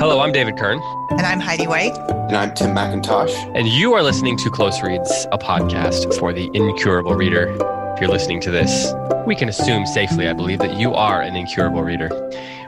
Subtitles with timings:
[0.00, 0.80] Hello, I'm David Kern.
[1.10, 1.98] And I'm Heidi White.
[2.08, 3.34] And I'm Tim McIntosh.
[3.56, 7.48] And you are listening to Close Reads, a podcast for the incurable reader.
[7.94, 8.94] If you're listening to this,
[9.26, 12.10] we can assume safely, I believe, that you are an incurable reader.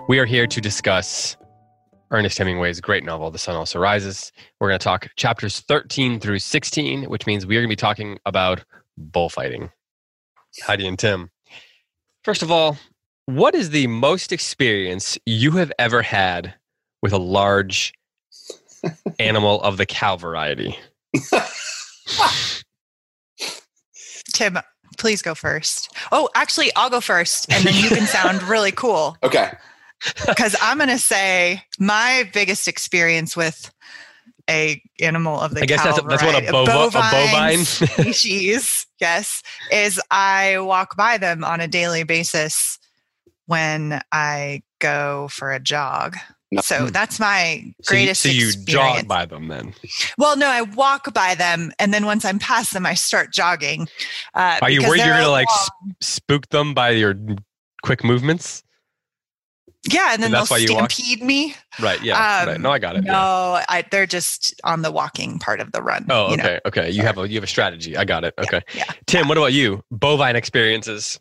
[0.08, 1.36] We are here to discuss
[2.10, 4.32] Ernest Hemingway's great novel, The Sun Also Rises.
[4.58, 7.76] We're going to talk chapters 13 through 16, which means we are going to be
[7.76, 8.64] talking about
[8.98, 9.70] bullfighting.
[10.64, 11.30] Heidi and Tim.
[12.24, 12.76] First of all,
[13.26, 16.54] what is the most experience you have ever had
[17.02, 17.92] with a large
[19.18, 20.78] animal of the cow variety?
[24.32, 24.58] Tim,
[24.98, 25.94] please go first.
[26.12, 29.16] Oh, actually, I'll go first, and then you can sound really cool.
[29.22, 29.50] Okay.
[30.26, 33.70] Because I'm going to say my biggest experience with
[34.48, 37.58] a animal of the I guess cow that's, that's what a, variety- bova, a bovine.
[37.64, 42.78] species, yes, is I walk by them on a daily basis
[43.46, 46.16] when I go for a jog.
[46.52, 46.60] No.
[46.62, 48.98] So that's my so you, greatest so you experience.
[48.98, 49.72] jog by them then.
[50.18, 53.88] Well, no, I walk by them, and then once I'm past them, I start jogging.
[54.34, 57.14] Uh, Are you worried you're going to like sp- spook them by your
[57.82, 58.64] quick movements?
[59.90, 60.90] Yeah, and then and they'll that's why you walk?
[60.90, 61.54] stampede me.
[61.80, 62.02] Right.
[62.02, 62.44] Yeah.
[62.44, 62.56] right.
[62.56, 63.04] Um, No, I got it.
[63.04, 63.64] No, yeah.
[63.68, 66.04] I, they're just on the walking part of the run.
[66.10, 66.44] Oh, you know?
[66.44, 66.60] okay.
[66.66, 66.90] Okay.
[66.90, 67.96] You have a you have a strategy.
[67.96, 68.34] I got it.
[68.38, 68.60] Okay.
[68.74, 69.82] yeah, Tim, what about you?
[69.90, 71.18] Bovine experiences.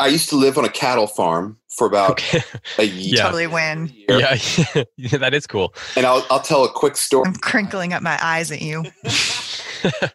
[0.00, 2.42] I used to live on a cattle farm for about Okay.
[2.78, 3.16] a year.
[3.16, 3.22] Yeah.
[3.24, 3.92] Totally win.
[4.08, 4.36] Yeah.
[4.96, 5.74] yeah, that is cool.
[5.96, 7.24] And I'll, I'll tell a quick story.
[7.26, 8.84] I'm crinkling up my eyes at you.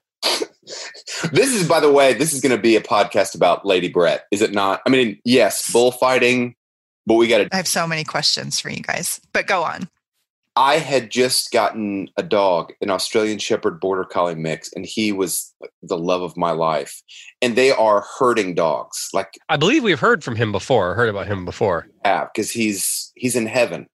[1.32, 4.26] This is, by the way, this is going to be a podcast about Lady Brett,
[4.32, 4.82] is it not?
[4.86, 6.56] I mean, yes, bullfighting,
[7.06, 7.50] but we got to.
[7.54, 9.88] I have so many questions for you guys, but go on.
[10.58, 15.54] I had just gotten a dog, an Australian Shepherd Border Collie mix, and he was
[15.84, 17.02] the love of my life.
[17.42, 20.96] And they are herding dogs, like I believe we've heard from him before.
[20.96, 21.88] Heard about him before.
[22.06, 23.88] have, because he's he's in heaven,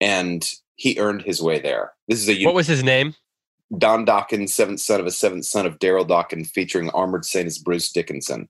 [0.00, 1.92] and he earned his way there.
[2.06, 3.14] This is a What was his name?
[3.76, 7.58] Don Dokken, seventh son of a seventh son of Daryl Dokken, featuring Armored Saint as
[7.58, 8.48] Bruce Dickinson.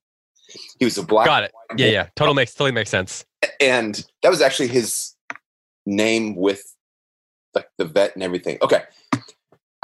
[0.78, 1.26] He was a black.
[1.26, 1.52] Got it.
[1.76, 1.86] Yeah.
[1.86, 2.06] Yeah.
[2.16, 3.24] Total makes totally makes sense.
[3.60, 5.14] And that was actually his
[5.86, 6.62] name with
[7.54, 8.58] like the vet and everything.
[8.62, 8.82] Okay.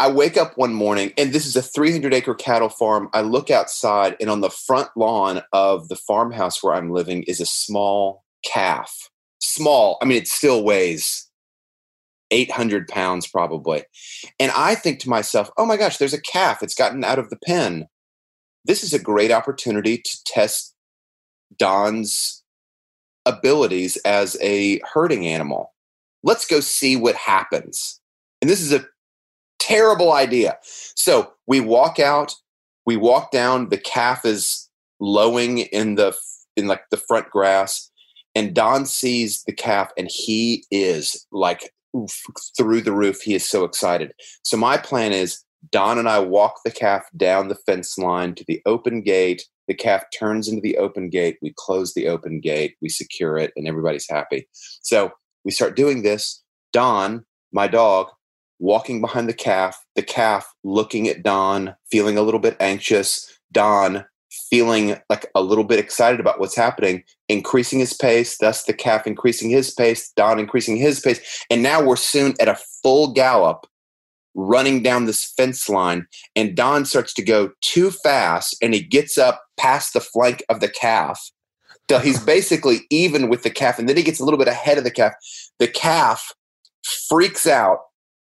[0.01, 3.09] I wake up one morning and this is a 300 acre cattle farm.
[3.13, 7.41] I look outside and on the front lawn of the farmhouse where I'm living is
[7.41, 9.11] a small calf.
[9.41, 9.99] Small.
[10.01, 11.29] I mean, it still weighs
[12.31, 13.85] 800 pounds probably.
[14.39, 16.63] And I think to myself, oh my gosh, there's a calf.
[16.63, 17.89] It's gotten out of the pen.
[18.65, 20.75] This is a great opportunity to test
[21.59, 22.45] Don's
[23.27, 25.73] abilities as a herding animal.
[26.23, 28.01] Let's go see what happens.
[28.41, 28.87] And this is a
[29.59, 30.59] terrible idea.
[30.63, 32.35] So we walk out,
[32.87, 34.69] we walk down, the calf is
[35.01, 36.17] lowing in the
[36.57, 37.91] in like the front grass
[38.35, 41.73] and Don sees the calf and he is like
[42.57, 43.21] through the roof.
[43.21, 44.13] He is so excited.
[44.43, 45.43] So my plan is
[45.73, 49.45] Don and I walk the calf down the fence line to the open gate.
[49.67, 51.39] The calf turns into the open gate.
[51.43, 52.77] We close the open gate.
[52.81, 54.49] We secure it, and everybody's happy.
[54.83, 55.11] So
[55.49, 56.43] we start doing this.
[56.75, 58.09] Don, my dog,
[58.59, 59.83] walking behind the calf.
[59.97, 63.41] The calf looking at Don, feeling a little bit anxious.
[63.51, 64.05] Don
[64.51, 68.37] feeling like a little bit excited about what's happening, increasing his pace.
[68.37, 70.13] Thus, the calf increasing his pace.
[70.15, 73.67] Don increasing his pace, and now we're soon at a full gallop
[74.35, 76.07] running down this fence line
[76.37, 80.61] and Don starts to go too fast and he gets up past the flank of
[80.61, 81.31] the calf.
[81.99, 84.85] He's basically even with the calf and then he gets a little bit ahead of
[84.85, 85.15] the calf.
[85.59, 86.33] The calf
[87.09, 87.79] freaks out,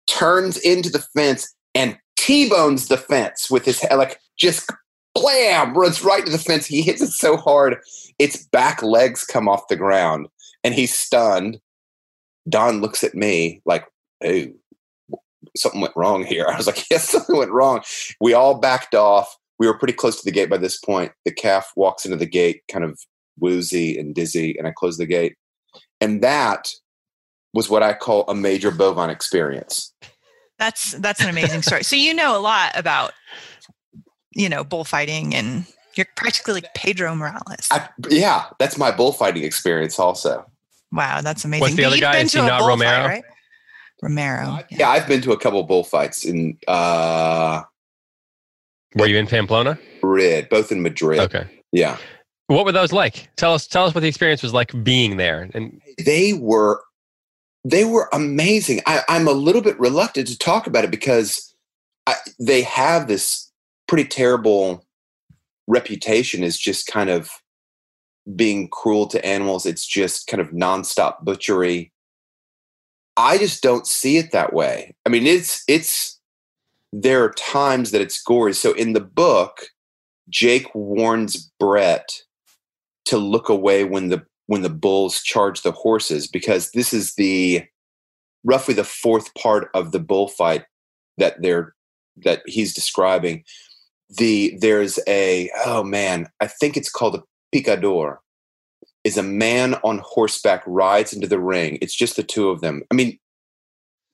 [0.06, 4.70] turns into the fence and T-bones the fence with his head like just
[5.16, 6.66] blam runs right to the fence.
[6.66, 7.78] He hits it so hard
[8.20, 10.28] its back legs come off the ground
[10.64, 11.60] and he's stunned.
[12.50, 13.86] Don looks at me like,
[14.24, 14.46] "Oh,
[15.56, 16.48] something went wrong here.
[16.52, 17.82] I was like, yes, something went wrong.
[18.20, 19.36] We all backed off.
[19.60, 21.12] We were pretty close to the gate by this point.
[21.26, 23.00] The calf walks into the gate, kind of
[23.40, 25.36] woozy and dizzy, and I closed the gate.
[26.02, 26.70] And that
[27.54, 29.94] was what I call a major bovine experience.
[30.60, 31.84] That's that's an amazing story.
[31.84, 33.14] So you know a lot about
[34.34, 37.68] you know bullfighting, and you're practically like Pedro Morales.
[37.72, 40.46] I, yeah, that's my bullfighting experience also.
[40.92, 41.62] wow, that's amazing.
[41.62, 42.12] What's the But other guy?
[42.14, 43.06] been Is he not bullfight, Romero?
[43.08, 43.24] right?
[44.02, 44.46] Romero.
[44.70, 44.78] Yeah.
[44.80, 44.90] yeah.
[44.90, 47.64] I've been to a couple bullfights in uh,
[48.96, 49.80] Were you in Pamplona?
[50.04, 51.20] Madrid, both in Madrid.
[51.20, 51.46] Okay.
[51.72, 51.98] Yeah.
[52.48, 53.30] What were those like?
[53.36, 53.68] Tell us.
[53.68, 55.50] Tell us what the experience was like being there.
[55.54, 56.82] And they were
[57.64, 58.82] they were amazing.
[58.86, 61.54] I, I'm a little bit reluctant to talk about it because
[62.06, 63.52] I, they have this
[63.88, 64.86] pretty terrible
[65.68, 67.30] reputation as just kind of
[68.36, 69.66] being cruel to animals.
[69.66, 71.92] It's just kind of nonstop butchery.
[73.18, 74.96] I just don't see it that way.
[75.06, 76.20] I mean, it's it's
[76.94, 78.54] there are times that it's gory.
[78.54, 79.68] So in the book,
[80.30, 82.22] Jake warns Brett
[83.08, 87.64] to look away when the when the bulls charge the horses because this is the
[88.44, 90.66] roughly the fourth part of the bullfight
[91.18, 91.74] that they're
[92.18, 93.44] that he's describing.
[94.18, 97.24] The there's a oh man, I think it's called a
[97.54, 98.20] picador
[99.04, 101.78] is a man on horseback rides into the ring.
[101.82, 102.84] It's just the two of them.
[102.92, 103.18] I mean,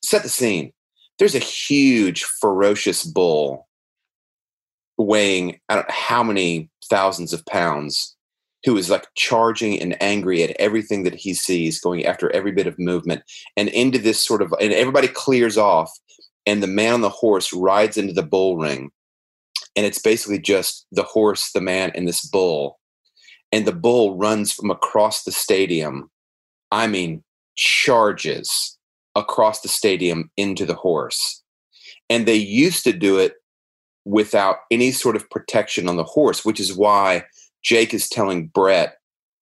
[0.03, 0.71] set the scene.
[1.17, 3.67] There's a huge, ferocious bull
[4.97, 8.15] weighing I don't know how many thousands of pounds
[8.65, 12.67] who is like charging and angry at everything that he sees, going after every bit
[12.67, 13.23] of movement,
[13.57, 15.91] and into this sort of, and everybody clears off,
[16.45, 18.91] and the man on the horse rides into the bull ring.
[19.75, 22.79] And it's basically just the horse, the man, and this bull
[23.53, 26.09] and the bull runs from across the stadium.
[26.71, 27.23] I mean,
[27.55, 28.79] charges
[29.13, 31.43] across the stadium into the horse.
[32.09, 33.35] And they used to do it
[34.05, 37.25] without any sort of protection on the horse, which is why
[37.63, 38.97] Jake is telling Brett,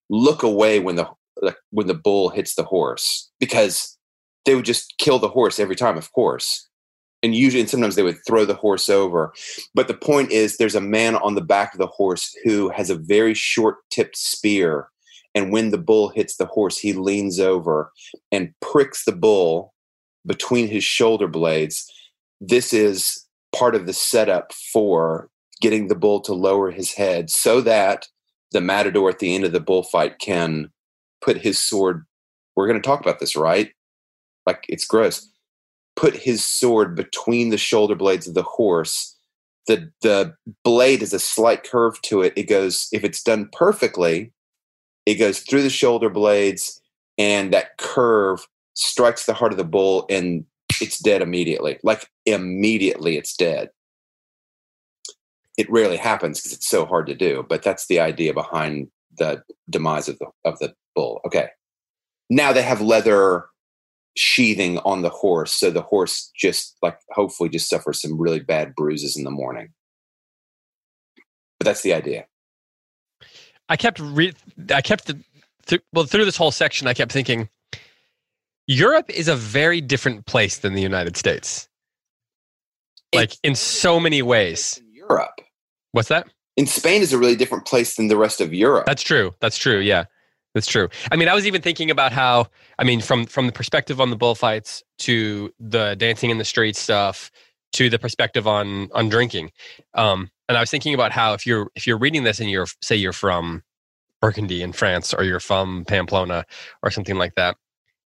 [0.09, 1.07] look away when the
[1.71, 3.97] when the bull hits the horse because
[4.45, 6.67] they would just kill the horse every time, of course.
[7.23, 9.33] And usually and sometimes they would throw the horse over.
[9.75, 12.89] But the point is there's a man on the back of the horse who has
[12.89, 14.89] a very short tipped spear
[15.33, 17.91] and when the bull hits the horse he leans over
[18.31, 19.73] and pricks the bull
[20.25, 21.89] between his shoulder blades.
[22.39, 23.25] This is
[23.55, 25.29] part of the setup for
[25.61, 28.07] getting the bull to lower his head so that
[28.51, 30.69] the matador at the end of the bullfight can
[31.23, 32.05] put his sword
[32.55, 33.71] we're going to talk about this right
[34.45, 35.31] like it's gross
[35.95, 39.15] put his sword between the shoulder blades of the horse.
[39.67, 42.33] The the blade has a slight curve to it.
[42.35, 44.31] It goes if it's done perfectly,
[45.05, 46.81] it goes through the shoulder blades,
[47.17, 50.45] and that curve strikes the heart of the bull, and
[50.81, 51.77] it's dead immediately.
[51.83, 53.69] Like immediately, it's dead.
[55.61, 59.43] It rarely happens because it's so hard to do, but that's the idea behind the
[59.69, 61.21] demise of the of the bull.
[61.23, 61.49] Okay,
[62.31, 63.45] now they have leather
[64.17, 68.73] sheathing on the horse so the horse just like hopefully just suffers some really bad
[68.73, 69.69] bruises in the morning.
[71.59, 72.25] But that's the idea.
[73.69, 74.33] I kept re-
[74.73, 75.19] i kept the
[75.67, 77.49] th- well through this whole section i kept thinking
[78.65, 81.67] europe is a very different place than the united states.
[83.13, 84.81] Like in so many ways.
[84.81, 85.39] In europe
[85.91, 86.27] what's that?
[86.57, 88.85] In spain is a really different place than the rest of europe.
[88.85, 89.33] That's true.
[89.39, 89.79] That's true.
[89.79, 90.05] Yeah.
[90.53, 90.89] That's true.
[91.11, 92.47] I mean, I was even thinking about how,
[92.77, 96.75] I mean, from from the perspective on the bullfights to the dancing in the street
[96.75, 97.31] stuff
[97.73, 99.51] to the perspective on on drinking,
[99.93, 102.67] um, and I was thinking about how if you're if you're reading this and you're
[102.81, 103.63] say you're from
[104.21, 106.45] Burgundy in France or you're from Pamplona
[106.83, 107.55] or something like that,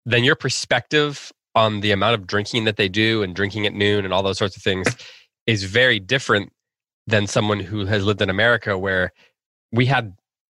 [0.07, 4.05] then your perspective on the amount of drinking that they do and drinking at noon
[4.05, 4.87] and all those sorts of things
[5.49, 6.53] is very different
[7.09, 9.13] than someone who has lived in America where
[9.73, 10.15] we had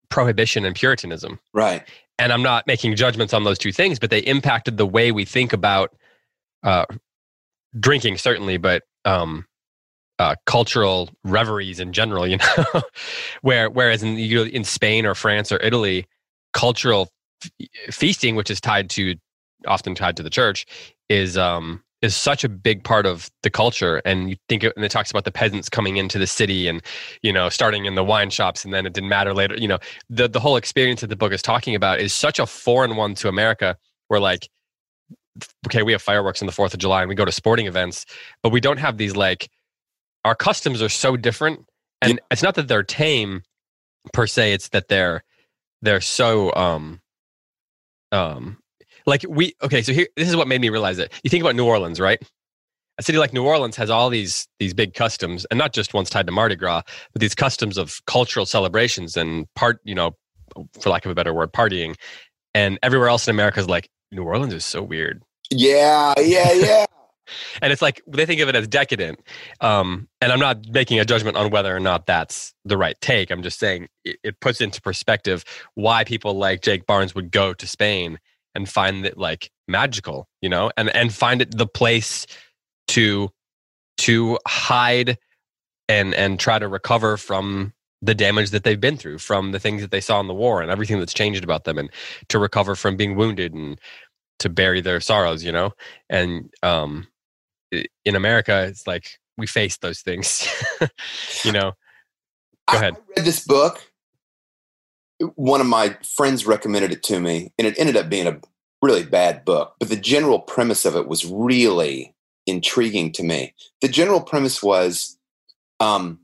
[0.10, 1.40] prohibition and puritanism.
[1.52, 1.84] Right.
[2.20, 5.26] And I'm not making judgments on those two things, but they impacted the way we
[5.26, 5.96] think about
[6.62, 6.86] uh,
[7.80, 9.46] drinking, certainly, but um,
[10.20, 12.28] uh, cultural reveries in general.
[12.34, 12.82] You know,
[13.42, 16.06] where whereas in in Spain or France or Italy,
[16.54, 17.10] cultural
[17.44, 19.16] f- feasting, which is tied to
[19.66, 20.68] often tied to the church,
[21.10, 24.02] is um, is such a big part of the culture.
[24.06, 26.82] And you think it, and it talks about the peasants coming into the city and
[27.24, 29.56] you know starting in the wine shops and then it didn't matter later.
[29.56, 29.80] You know
[30.10, 33.16] the the whole experience that the book is talking about is such a foreign one
[33.16, 33.78] to america.
[34.10, 34.48] Where like
[35.66, 38.06] okay we have fireworks on the 4th of july and we go to sporting events
[38.44, 39.50] but we don't have these like
[40.26, 41.66] our customs are so different.
[42.02, 43.44] And it's not that they're tame
[44.12, 45.24] per se it's that they're
[45.82, 47.00] they're so um
[48.12, 48.58] um
[49.06, 51.12] like we okay so here this is what made me realize it.
[51.24, 52.22] You think about new orleans right?
[53.00, 56.10] A city like new orleans has all these these big customs and not just ones
[56.10, 60.16] tied to mardi gras but these customs of cultural celebrations and part you know
[60.80, 61.96] for lack of a better word partying.
[62.54, 65.24] And everywhere else in america is like new orleans is so weird.
[65.52, 66.86] Yeah yeah yeah.
[67.62, 69.20] And it's like they think of it as decadent.
[69.60, 73.32] Um, and i'm not making a judgment on whether or not that's the right take.
[73.32, 75.44] I'm just saying it, it puts into perspective
[75.74, 78.20] why people like jake barnes would go to spain
[78.56, 82.26] and find it like magical, you know, and and find it the place
[82.90, 83.30] to
[83.98, 85.18] to hide
[85.90, 89.82] and and try to recover from the damage that they've been through from the things
[89.82, 91.90] that they saw in the war and everything that's changed about them and
[92.28, 93.80] to recover from being wounded and
[94.40, 95.72] to bury their sorrows you know?
[96.10, 97.08] And um
[97.72, 100.48] in america it's like we face those things
[101.46, 101.74] you know?
[102.70, 102.96] Go ahead.
[102.96, 103.82] I read this book
[105.36, 108.40] one of my friends recommended it to me, and it ended up being a
[108.82, 112.14] really bad book, but the general premise of it was really
[112.46, 113.54] intriguing to me.
[113.82, 115.18] The general premise was
[115.80, 116.20] um,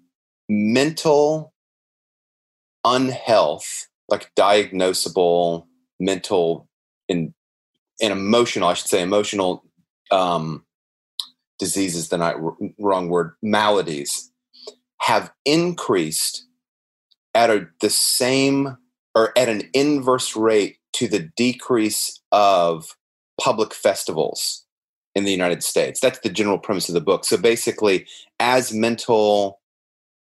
[0.50, 1.54] mental
[2.84, 5.66] unhealth, like diagnosable
[6.00, 6.68] mental
[7.08, 7.34] and,
[8.02, 9.64] and emotional, I should say, emotional
[10.12, 10.66] um,
[11.60, 12.36] diseases, the not
[12.80, 14.32] wrong word, maladies,
[15.02, 16.46] have increased
[17.40, 18.78] at a, the same
[19.16, 22.98] or at an inverse rate to the decrease of
[23.40, 24.66] public festivals
[25.16, 26.02] in the United States.
[26.02, 27.24] That's the general premise of the book.
[27.24, 28.06] So basically,
[28.42, 29.62] as mental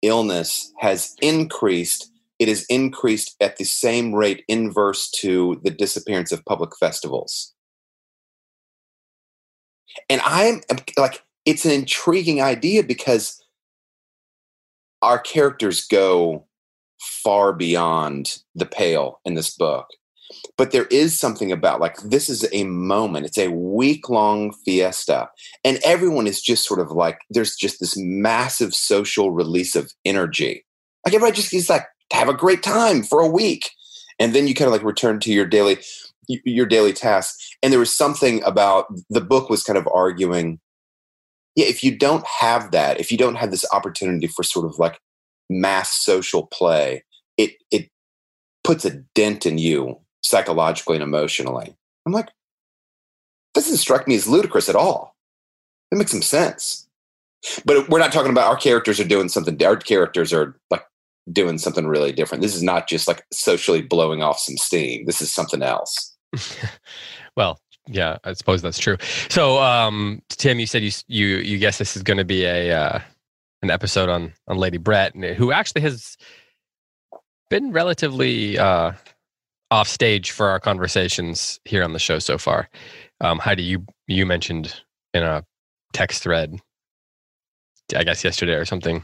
[0.01, 2.09] illness has increased,
[2.39, 7.53] it has increased at the same rate inverse to the disappearance of public festivals.
[10.09, 10.61] And I'm
[10.97, 13.43] like, it's an intriguing idea because
[15.01, 16.45] our characters go
[16.99, 19.87] far beyond the pale in this book.
[20.57, 25.29] But there is something about like this is a moment, it's a week long fiesta,
[25.63, 30.65] and everyone is just sort of like there's just this massive social release of energy.
[31.05, 33.71] Like everybody just is like have a great time for a week.
[34.19, 35.79] And then you kind of like return to your daily
[36.27, 37.49] your daily tasks.
[37.63, 40.59] And there was something about the book was kind of arguing
[41.55, 44.79] yeah, if you don't have that, if you don't have this opportunity for sort of
[44.79, 44.99] like
[45.49, 47.03] mass social play,
[47.37, 47.89] it it
[48.63, 51.75] puts a dent in you psychologically and emotionally.
[52.05, 52.29] I'm like,
[53.55, 55.15] this doesn't strike me as ludicrous at all.
[55.91, 56.87] It makes some sense.
[57.65, 59.61] But we're not talking about our characters are doing something.
[59.63, 60.83] Our characters are like
[61.31, 62.41] doing something really different.
[62.41, 65.05] This is not just like socially blowing off some steam.
[65.05, 66.17] This is something else.
[67.37, 68.97] well, yeah, I suppose that's true.
[69.29, 72.71] So, um, Tim, you said you you you guess this is going to be a
[72.71, 72.99] uh,
[73.61, 76.17] an episode on on Lady Brett, who actually has
[77.49, 78.93] been relatively uh,
[79.71, 82.69] off stage for our conversations here on the show so far.
[83.21, 84.81] Um, Heidi, you you mentioned
[85.13, 85.43] in a
[85.93, 86.59] text thread,
[87.95, 89.03] I guess yesterday or something,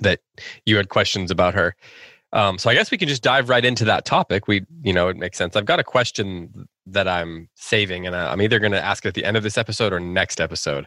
[0.00, 0.20] that
[0.66, 1.74] you had questions about her.
[2.32, 4.46] Um, so I guess we can just dive right into that topic.
[4.46, 5.56] We, you know, it makes sense.
[5.56, 9.14] I've got a question that I'm saving, and I'm either going to ask it at
[9.14, 10.86] the end of this episode or next episode.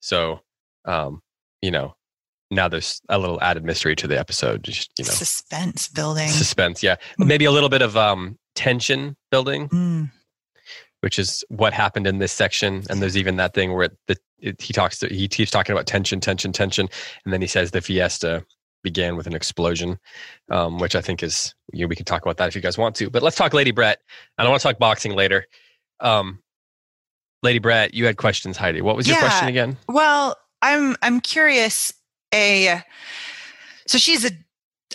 [0.00, 0.40] So,
[0.86, 1.20] um,
[1.60, 1.94] you know,
[2.50, 4.64] now there's a little added mystery to the episode.
[4.64, 6.28] Just, you know, suspense building.
[6.28, 6.96] Suspense, yeah.
[7.20, 7.26] Mm.
[7.26, 10.10] Maybe a little bit of um, tension building, mm.
[11.00, 12.84] which is what happened in this section.
[12.88, 15.72] And there's even that thing where it, the, it, he talks to, he keeps talking
[15.72, 16.88] about tension, tension, tension,
[17.24, 18.44] and then he says the fiesta
[18.82, 19.98] began with an explosion,
[20.50, 22.78] um, which I think is you know, we can talk about that if you guys
[22.78, 23.10] want to.
[23.10, 23.98] But let's talk Lady Brett,
[24.38, 25.46] and I want to talk boxing later.
[26.00, 26.40] Um,
[27.42, 28.80] Lady Brett, you had questions, Heidi.
[28.80, 29.76] What was your yeah, question again?
[29.88, 31.92] Well, I'm I'm curious.
[32.34, 32.82] A
[33.86, 34.30] so she's a,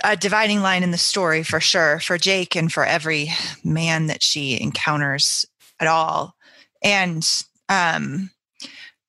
[0.03, 3.29] a dividing line in the story for sure for Jake and for every
[3.63, 5.45] man that she encounters
[5.79, 6.35] at all,
[6.83, 7.27] and
[7.69, 8.29] um,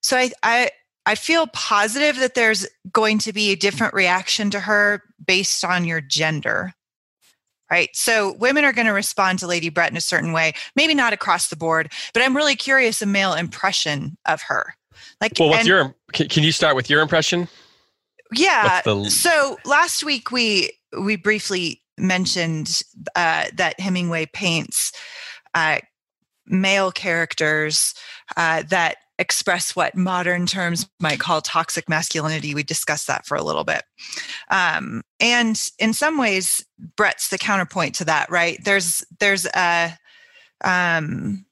[0.00, 0.70] so I I
[1.06, 5.84] I feel positive that there's going to be a different reaction to her based on
[5.84, 6.72] your gender.
[7.70, 7.90] Right.
[7.94, 11.12] So women are going to respond to Lady Brett in a certain way, maybe not
[11.12, 14.74] across the board, but I'm really curious a male impression of her.
[15.20, 17.48] Like, well, what's and, your, can, can you start with your impression?
[18.36, 18.82] Yeah.
[18.82, 19.10] The...
[19.10, 22.82] So last week we, we briefly mentioned
[23.14, 24.92] uh, that Hemingway paints
[25.54, 25.78] uh,
[26.46, 27.94] male characters
[28.36, 32.54] uh, that express what modern terms might call toxic masculinity.
[32.54, 33.82] We discussed that for a little bit.
[34.50, 36.64] Um, and in some ways,
[36.96, 38.58] Brett's the counterpoint to that, right?
[38.64, 39.96] There's there's a
[40.64, 41.44] um,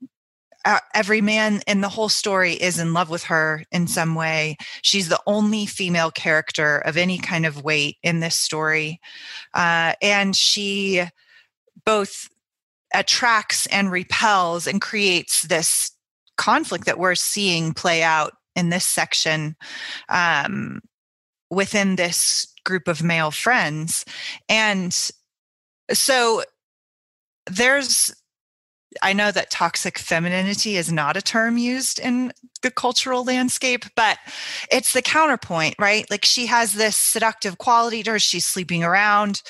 [0.94, 4.56] every man in the whole story is in love with her in some way.
[4.82, 9.00] She's the only female character of any kind of weight in this story.
[9.54, 11.02] Uh, and she
[11.84, 12.28] both
[12.94, 15.90] attracts and repels and creates this
[16.36, 19.56] conflict that we're seeing play out in this section
[20.08, 20.80] um,
[21.50, 24.04] within this group of male friends.
[24.48, 24.94] And
[25.92, 26.42] so
[27.50, 28.14] there's,
[29.00, 32.32] I know that toxic femininity is not a term used in
[32.62, 34.18] the cultural landscape, but
[34.70, 36.08] it's the counterpoint, right?
[36.10, 38.18] Like she has this seductive quality to her.
[38.18, 39.42] She's sleeping around.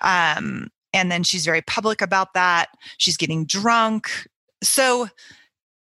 [0.00, 2.68] Um, and then she's very public about that.
[2.96, 4.10] She's getting drunk.
[4.62, 5.08] So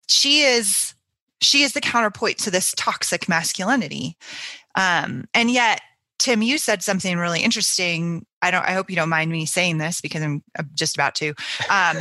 [0.07, 0.93] she is
[1.41, 4.17] she is the counterpoint to this toxic masculinity
[4.75, 5.81] um, and yet
[6.19, 8.25] tim you said something really interesting.
[8.41, 11.15] I don't i hope you don't mind me saying this because i'm, I'm just about
[11.15, 11.33] to.
[11.69, 11.97] Um,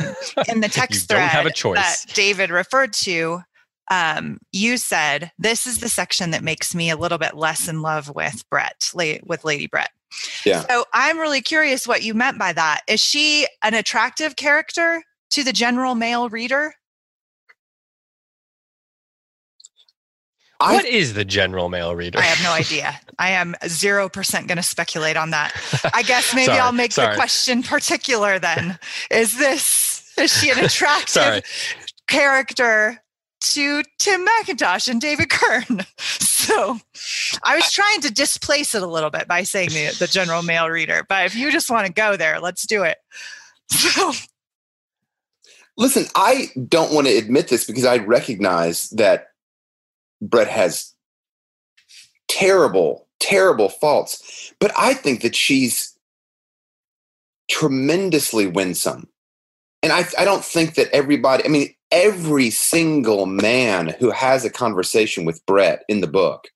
[0.47, 3.41] in the text thread that david referred to
[3.91, 7.81] um, you said this is the section that makes me a little bit less in
[7.81, 9.89] love with brett with lady brett.
[10.45, 10.65] Yeah.
[10.67, 12.81] So i'm really curious what you meant by that.
[12.87, 16.73] Is she an attractive character to the general male reader
[20.59, 22.19] I, what is the general male reader?
[22.19, 22.99] I have no idea.
[23.17, 25.53] I am 0% going to speculate on that.
[25.93, 27.13] I guess maybe sorry, I'll make sorry.
[27.13, 28.77] the question particular then.
[29.09, 31.43] Is this, is she an attractive
[32.07, 33.01] character
[33.41, 35.85] to Tim McIntosh and David Kern?
[36.49, 36.79] So
[37.43, 40.67] I was trying to displace it a little bit by saying the, the general male
[40.67, 41.05] reader.
[41.07, 42.97] But if you just want to go there, let's do it.
[43.69, 44.13] So
[45.79, 49.28] Listen, I don't want to admit this because I recognize that
[50.21, 50.93] Brett has
[52.27, 55.97] terrible, terrible faults, but I think that she's
[57.49, 59.07] tremendously winsome.
[59.81, 64.49] And I, I don't think that everybody, I mean, every single man who has a
[64.49, 66.47] conversation with Brett in the book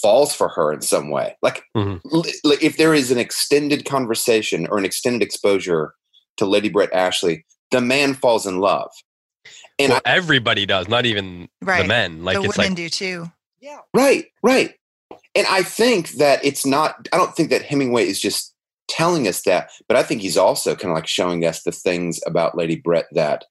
[0.00, 1.36] falls for her in some way.
[1.42, 1.96] Like, mm-hmm.
[2.14, 2.24] l-
[2.62, 5.94] if there is an extended conversation or an extended exposure
[6.36, 8.90] to Lady Brett Ashley, the man falls in love.
[9.78, 11.82] And well, I, everybody does, not even right.
[11.82, 12.24] the men.
[12.24, 13.32] Like the it's women like, do too.
[13.60, 13.78] Yeah.
[13.94, 14.74] Right, right.
[15.34, 18.54] And I think that it's not I don't think that Hemingway is just
[18.88, 22.20] telling us that, but I think he's also kind of like showing us the things
[22.26, 23.44] about Lady Brett that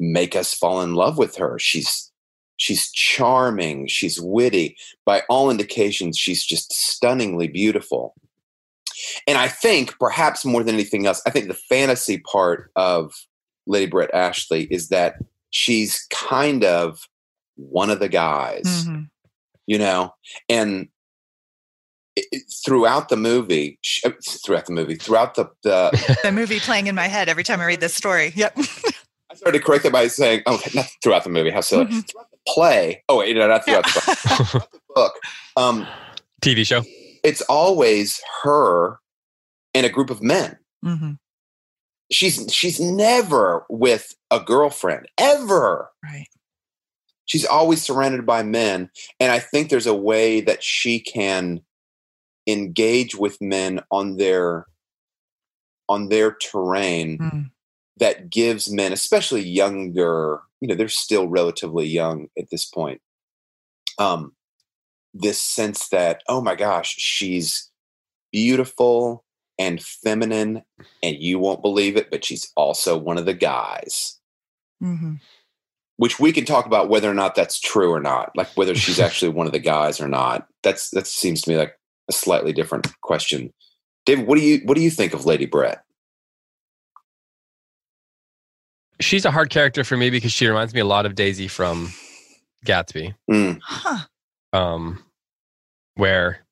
[0.00, 1.58] make us fall in love with her.
[1.58, 2.10] She's
[2.56, 4.76] she's charming, she's witty.
[5.06, 8.14] By all indications, she's just stunningly beautiful.
[9.26, 13.14] And I think, perhaps more than anything else, I think the fantasy part of
[13.68, 15.16] Lady Brett Ashley is that
[15.50, 17.00] she's kind of
[17.56, 19.02] one of the guys, mm-hmm.
[19.66, 20.14] you know,
[20.48, 20.88] and
[22.16, 24.10] it, throughout the movie, uh,
[24.44, 27.66] throughout the movie, throughout the the, the movie playing in my head every time I
[27.66, 28.32] read this story.
[28.34, 28.58] Yep.
[29.30, 31.50] I started to correct it by saying, "Oh, not throughout the movie.
[31.50, 31.84] How silly!
[31.84, 32.00] Mm-hmm.
[32.00, 33.04] Throughout the play.
[33.08, 34.02] Oh, wait, no, not throughout yeah.
[34.14, 35.12] the, the book.
[35.56, 35.86] Um,
[36.40, 36.82] TV show
[37.22, 38.98] it's always her
[39.74, 40.58] and a group of men.
[40.84, 41.12] Mm-hmm.
[42.10, 45.90] She's she's never with a girlfriend ever.
[46.02, 46.28] Right.
[47.26, 51.60] She's always surrounded by men, and I think there's a way that she can
[52.46, 54.66] engage with men on their
[55.88, 57.50] on their terrain mm.
[57.98, 63.00] that gives men, especially younger, you know, they're still relatively young at this point.
[63.98, 64.32] Um,
[65.14, 67.70] this sense that oh my gosh she's
[68.32, 69.24] beautiful
[69.58, 70.62] and feminine
[71.02, 74.14] and you won't believe it but she's also one of the guys.
[74.82, 75.14] Mm-hmm.
[75.96, 79.00] which we can talk about whether or not that's true or not like whether she's
[79.00, 80.46] actually one of the guys or not.
[80.62, 81.76] That's that seems to me like
[82.08, 83.52] a slightly different question.
[84.06, 85.82] David what do you what do you think of lady brett?
[89.00, 91.92] She's a hard character for me because she reminds me a lot of daisy from
[92.64, 93.14] gatsby.
[93.30, 93.60] Mm.
[93.62, 94.06] huh.
[94.52, 95.04] Um,
[95.94, 96.46] where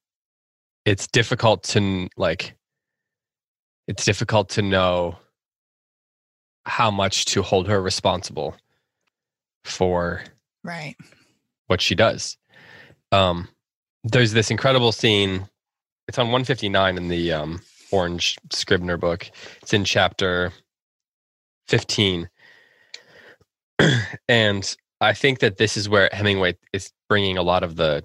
[0.84, 2.56] it's difficult to like
[3.86, 5.16] it's difficult to know
[6.64, 8.56] how much to hold her responsible
[9.64, 10.22] for
[10.64, 10.96] right.
[11.66, 12.36] what she does.
[13.12, 13.48] Um
[14.04, 15.48] there's this incredible scene
[16.08, 19.30] it's on 159 in the um orange scribner book.
[19.62, 20.52] It's in chapter
[21.68, 22.28] 15
[24.28, 28.02] and I think that this is where Hemingway is bringing a lot of the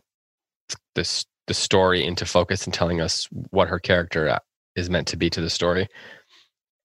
[0.96, 4.40] the the story into focus and telling us what her character
[4.76, 5.88] is meant to be to the story.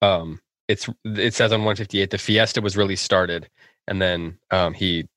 [0.01, 3.49] Um, it's it says on 158 the fiesta was really started,
[3.87, 5.07] and then um, he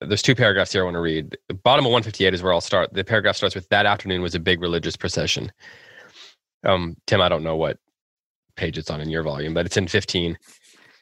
[0.00, 1.36] there's two paragraphs here I want to read.
[1.48, 2.92] The bottom of 158 is where I'll start.
[2.92, 5.52] The paragraph starts with that afternoon was a big religious procession.
[6.64, 7.78] Um, Tim, I don't know what
[8.56, 10.36] page it's on in your volume, but it's in 15.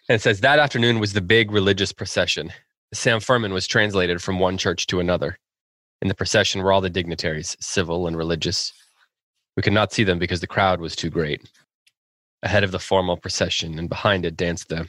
[0.09, 2.53] And it says that afternoon was the big religious procession.
[2.93, 5.39] San Fermin was translated from one church to another.
[6.03, 8.73] In the procession were all the dignitaries, civil and religious.
[9.57, 11.51] We could not see them because the crowd was too great.
[12.43, 14.89] Ahead of the formal procession and behind it danced the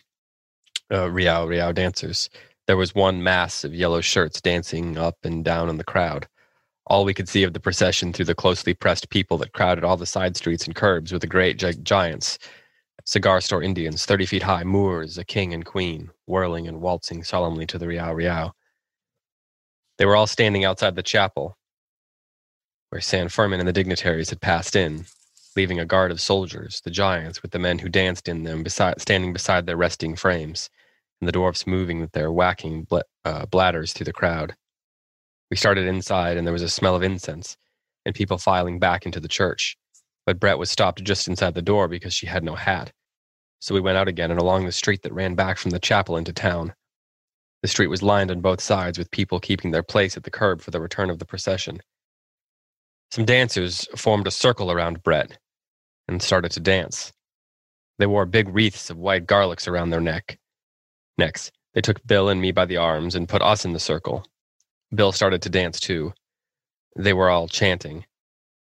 [0.90, 2.30] uh, Riau Riau dancers.
[2.68, 6.28] There was one mass of yellow shirts dancing up and down in the crowd.
[6.88, 9.98] All we could see of the procession through the closely pressed people that crowded all
[9.98, 12.38] the side streets and curbs were the great giants
[13.06, 17.66] cigar store Indians, 30 feet high, Moors, a king and queen, whirling and waltzing solemnly
[17.68, 18.52] to the Riau Riau.
[19.98, 21.58] They were all standing outside the chapel,
[22.92, 25.06] where San Fermin and the dignitaries had passed in,
[25.56, 29.02] leaving a guard of soldiers, the giants, with the men who danced in them, beside,
[29.02, 30.70] standing beside their resting frames,
[31.20, 34.56] and the dwarfs moving with their whacking bl- uh, bladders through the crowd.
[35.50, 37.58] We started inside, and there was a smell of incense,
[38.06, 39.78] and people filing back into the church
[40.26, 42.92] but Brett was stopped just inside the door because she had no hat.
[43.60, 46.18] So we went out again and along the street that ran back from the chapel
[46.18, 46.74] into town.
[47.62, 50.62] The street was lined on both sides with people keeping their place at the curb
[50.62, 51.82] for the return of the procession.
[53.14, 55.38] Some dancers formed a circle around Brett
[56.08, 57.12] and started to dance.
[58.00, 60.40] They wore big wreaths of white garlics around their neck.
[61.18, 64.26] Next, They took Bill and me by the arms and put us in the circle.
[64.94, 66.14] Bill started to dance too.
[66.98, 68.06] They were all chanting.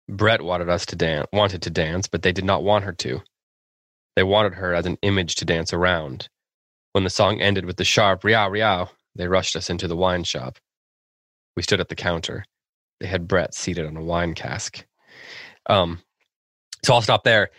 [0.08, 3.22] Brett wanted us to dance, wanted to dance, but they did not want her to.
[4.16, 6.30] They wanted her as an image to dance around.
[6.94, 10.24] When the song ended with the sharp riau riau, they rushed us into the wine
[10.24, 10.58] shop.
[11.56, 12.46] We stood at the counter.
[13.00, 14.86] They had Brett seated on a wine cask.
[15.68, 16.00] Um,
[16.84, 17.50] so I'll stop there.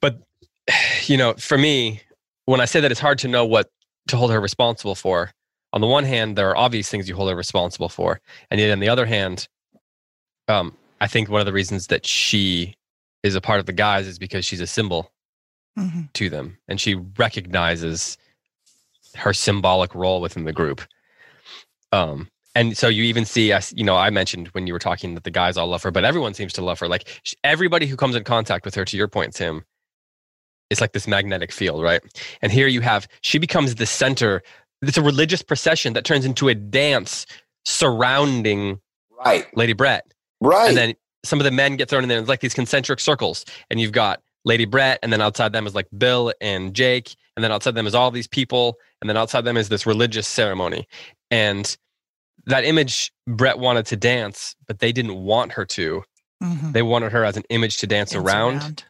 [0.00, 0.18] But
[1.06, 2.00] you know, for me,
[2.46, 3.70] when I say that it's hard to know what
[4.08, 5.32] to hold her responsible for,
[5.72, 8.20] on the one hand, there are obvious things you hold her responsible for,
[8.50, 9.48] and yet on the other hand,
[10.48, 12.76] um, I think one of the reasons that she
[13.22, 15.12] is a part of the guys is because she's a symbol
[15.78, 16.02] mm-hmm.
[16.12, 18.18] to them, and she recognizes
[19.14, 20.82] her symbolic role within the group.
[21.90, 25.14] Um, and so you even see us you know i mentioned when you were talking
[25.14, 26.88] that the guys all love her but everyone seems to love her.
[26.88, 29.64] Like everybody who comes in contact with her to your point tim
[30.72, 32.02] it's like this magnetic field right?
[32.40, 34.42] And here you have she becomes the center.
[34.80, 37.26] It's a religious procession that turns into a dance
[37.64, 38.80] surrounding
[39.24, 39.46] right.
[39.56, 40.12] Lady brett.
[40.40, 40.68] Right.
[40.68, 43.44] and then some of the men get thrown in there it's like these concentric circles.
[43.70, 47.44] And you've got lady brett and then outside them is like bill and jake and
[47.44, 50.88] then outside them is all these people and then outside them is this religious ceremony.
[51.30, 51.76] And
[52.46, 56.02] that image Brett wanted to dance, but they didn't want her to.
[56.42, 56.72] Mm-hmm.
[56.72, 58.56] They wanted her as an image to dance, dance around.
[58.56, 58.84] around.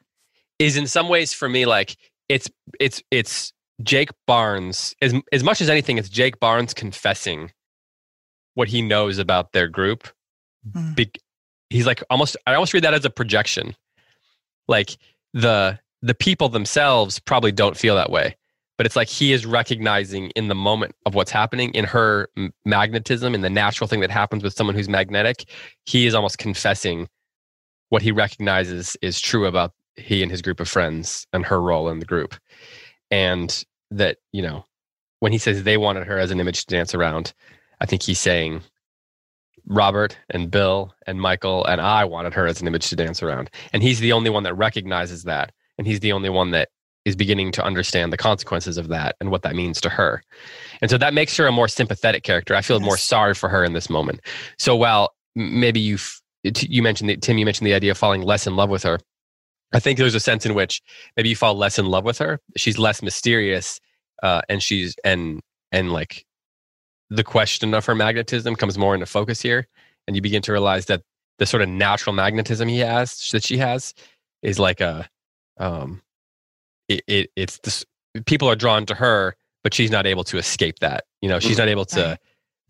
[0.59, 1.97] Is in some ways for me like
[2.29, 5.99] it's it's it's Jake Barnes as as much as anything.
[5.99, 7.51] It's Jake Barnes confessing
[8.55, 10.09] what he knows about their group.
[10.71, 10.95] Mm.
[10.95, 11.11] Be,
[11.69, 12.37] he's like almost.
[12.47, 13.75] I almost read that as a projection.
[14.69, 14.97] Like
[15.35, 18.37] the the people themselves probably don't feel that way
[18.83, 22.29] but it's like he is recognizing in the moment of what's happening in her
[22.65, 25.45] magnetism and the natural thing that happens with someone who's magnetic
[25.85, 27.09] he is almost confessing
[27.91, 31.89] what he recognizes is true about he and his group of friends and her role
[31.91, 32.35] in the group.
[33.09, 34.65] And that you know
[35.21, 37.35] when he says they wanted her as an image to dance around
[37.81, 38.63] i think he's saying
[39.65, 43.49] robert and bill and michael and i wanted her as an image to dance around.
[43.73, 46.71] And he's the only one that recognizes that and he's the only one that
[47.05, 50.23] is beginning to understand the consequences of that and what that means to her.
[50.81, 52.55] And so that makes her a more sympathetic character.
[52.55, 52.85] I feel yes.
[52.85, 54.21] more sorry for her in this moment.
[54.59, 55.99] So while maybe you
[56.45, 58.99] you mentioned the, Tim, you mentioned the idea of falling less in love with her.
[59.73, 60.83] I think there's a sense in which
[61.17, 62.41] maybe you fall less in love with her.
[62.57, 63.81] She's less mysterious,
[64.23, 66.25] uh, and she's and and like
[67.11, 69.67] the question of her magnetism comes more into focus here,
[70.07, 71.03] and you begin to realize that
[71.39, 73.95] the sort of natural magnetism he has that she has
[74.43, 75.09] is like a
[75.59, 76.03] um
[76.89, 77.85] it, it it's this
[78.27, 81.59] people are drawn to her but she's not able to escape that you know she's
[81.59, 82.19] not able to right.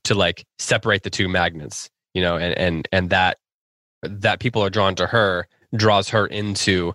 [0.05, 3.39] to like separate the two magnets you know and and and that
[4.03, 6.93] that people are drawn to her draws her into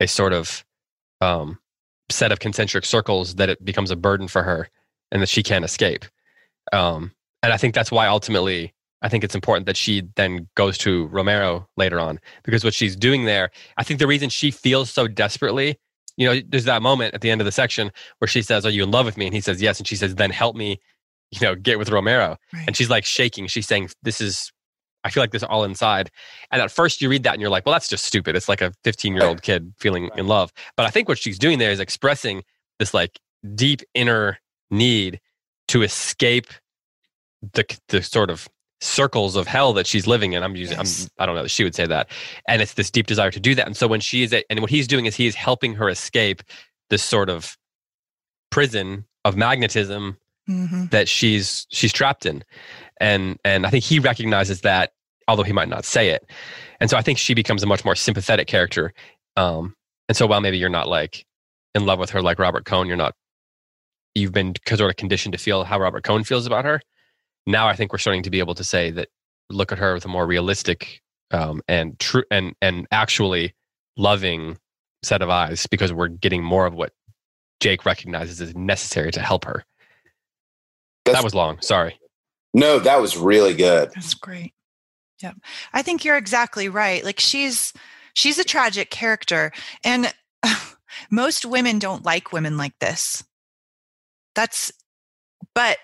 [0.00, 0.64] a sort of
[1.20, 1.58] um
[2.10, 4.68] set of concentric circles that it becomes a burden for her
[5.12, 6.04] and that she can't escape
[6.72, 8.72] um and i think that's why ultimately
[9.02, 12.96] i think it's important that she then goes to romero later on because what she's
[12.96, 15.78] doing there i think the reason she feels so desperately
[16.20, 18.70] you know, there's that moment at the end of the section where she says, Are
[18.70, 19.24] you in love with me?
[19.24, 19.78] And he says, Yes.
[19.78, 20.78] And she says, Then help me,
[21.30, 22.36] you know, get with Romero.
[22.52, 22.64] Right.
[22.66, 23.46] And she's like shaking.
[23.46, 24.52] She's saying, This is,
[25.02, 26.10] I feel like this all inside.
[26.50, 28.36] And at first you read that and you're like, Well, that's just stupid.
[28.36, 30.52] It's like a 15 year old kid feeling in love.
[30.76, 32.44] But I think what she's doing there is expressing
[32.78, 33.18] this like
[33.54, 34.38] deep inner
[34.70, 35.20] need
[35.68, 36.48] to escape
[37.54, 38.46] the, the sort of
[38.80, 40.42] circles of hell that she's living in.
[40.42, 41.04] I'm using, yes.
[41.18, 42.08] I'm, I don't know she would say that.
[42.48, 43.66] And it's this deep desire to do that.
[43.66, 45.88] And so when she is, at, and what he's doing is he is helping her
[45.88, 46.42] escape
[46.88, 47.56] this sort of
[48.50, 50.16] prison of magnetism
[50.48, 50.86] mm-hmm.
[50.86, 52.42] that she's, she's trapped in.
[53.00, 54.92] And, and I think he recognizes that,
[55.28, 56.30] although he might not say it.
[56.80, 58.94] And so I think she becomes a much more sympathetic character.
[59.36, 59.74] Um,
[60.08, 61.26] and so while maybe you're not like
[61.74, 63.14] in love with her like Robert Cohn, you're not,
[64.14, 66.80] you've been sort of conditioned to feel how Robert Cohn feels about her
[67.46, 69.08] now I think we're starting to be able to say that
[69.50, 73.54] look at her with a more realistic um, and true and and actually
[73.96, 74.58] loving
[75.02, 76.92] set of eyes because we're getting more of what
[77.60, 79.64] Jake recognizes as necessary to help her.
[81.04, 81.60] That's, that was long.
[81.60, 81.98] Sorry.
[82.52, 83.90] No, that was really good.
[83.94, 84.52] That's great.
[85.22, 85.32] Yeah.
[85.72, 87.04] I think you're exactly right.
[87.04, 87.72] Like she's
[88.14, 89.52] she's a tragic character
[89.84, 90.12] and
[91.10, 93.22] most women don't like women like this.
[94.34, 94.72] That's
[95.54, 95.78] but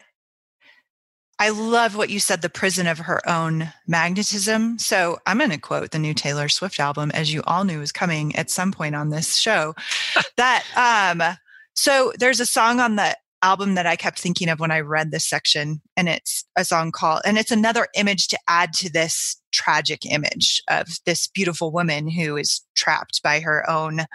[1.38, 4.78] I love what you said, the prison of her own magnetism.
[4.78, 7.92] So I'm going to quote the new Taylor Swift album, as you all knew was
[7.92, 9.74] coming at some point on this show.
[10.36, 11.36] that, um,
[11.74, 15.10] so there's a song on the album that I kept thinking of when I read
[15.10, 19.40] this section, and it's a song called, and it's another image to add to this
[19.52, 24.06] tragic image of this beautiful woman who is trapped by her own,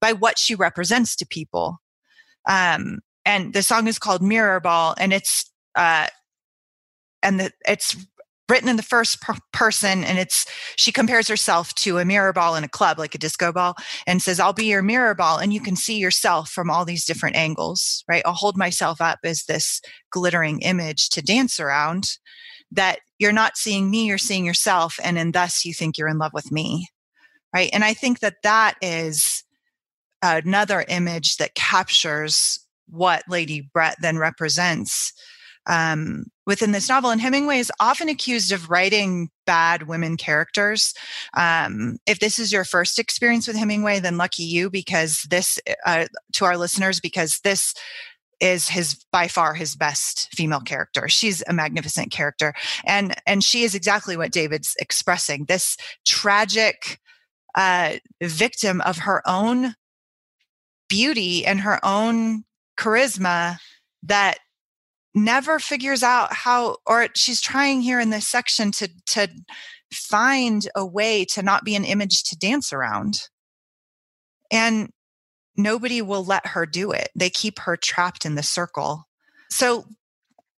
[0.00, 1.78] by what she represents to people.
[2.48, 6.06] Um, and the song is called Mirror Ball, and it's, uh,
[7.22, 7.96] and the, it's
[8.50, 10.44] written in the first per- person and it's
[10.76, 14.20] she compares herself to a mirror ball in a club like a disco ball and
[14.20, 17.36] says i'll be your mirror ball and you can see yourself from all these different
[17.36, 18.22] angles right?
[18.26, 19.80] I'll hold myself up as this
[20.10, 22.18] glittering image to dance around
[22.72, 26.18] that you're not seeing me you're seeing yourself and in thus you think you're in
[26.18, 26.88] love with me
[27.54, 27.70] right?
[27.72, 29.44] And i think that that is
[30.22, 35.12] another image that captures what lady brett then represents
[35.66, 37.10] um, within this novel.
[37.10, 40.94] And Hemingway is often accused of writing bad women characters.
[41.36, 46.06] Um, if this is your first experience with Hemingway, then lucky you, because this, uh,
[46.34, 47.74] to our listeners, because this
[48.40, 51.08] is his by far his best female character.
[51.08, 52.54] She's a magnificent character,
[52.86, 55.44] and and she is exactly what David's expressing.
[55.44, 56.98] This tragic
[57.54, 59.74] uh, victim of her own
[60.88, 62.44] beauty and her own
[62.78, 63.58] charisma
[64.02, 64.38] that
[65.14, 69.28] never figures out how or she's trying here in this section to to
[69.92, 73.22] find a way to not be an image to dance around.
[74.52, 74.90] And
[75.56, 77.08] nobody will let her do it.
[77.14, 79.06] They keep her trapped in the circle.
[79.50, 79.84] So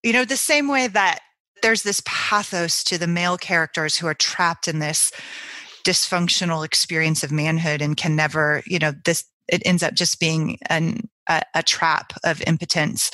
[0.03, 1.19] you know the same way that
[1.61, 5.11] there's this pathos to the male characters who are trapped in this
[5.85, 10.57] dysfunctional experience of manhood and can never you know this it ends up just being
[10.69, 13.11] an a, a, trap of impotence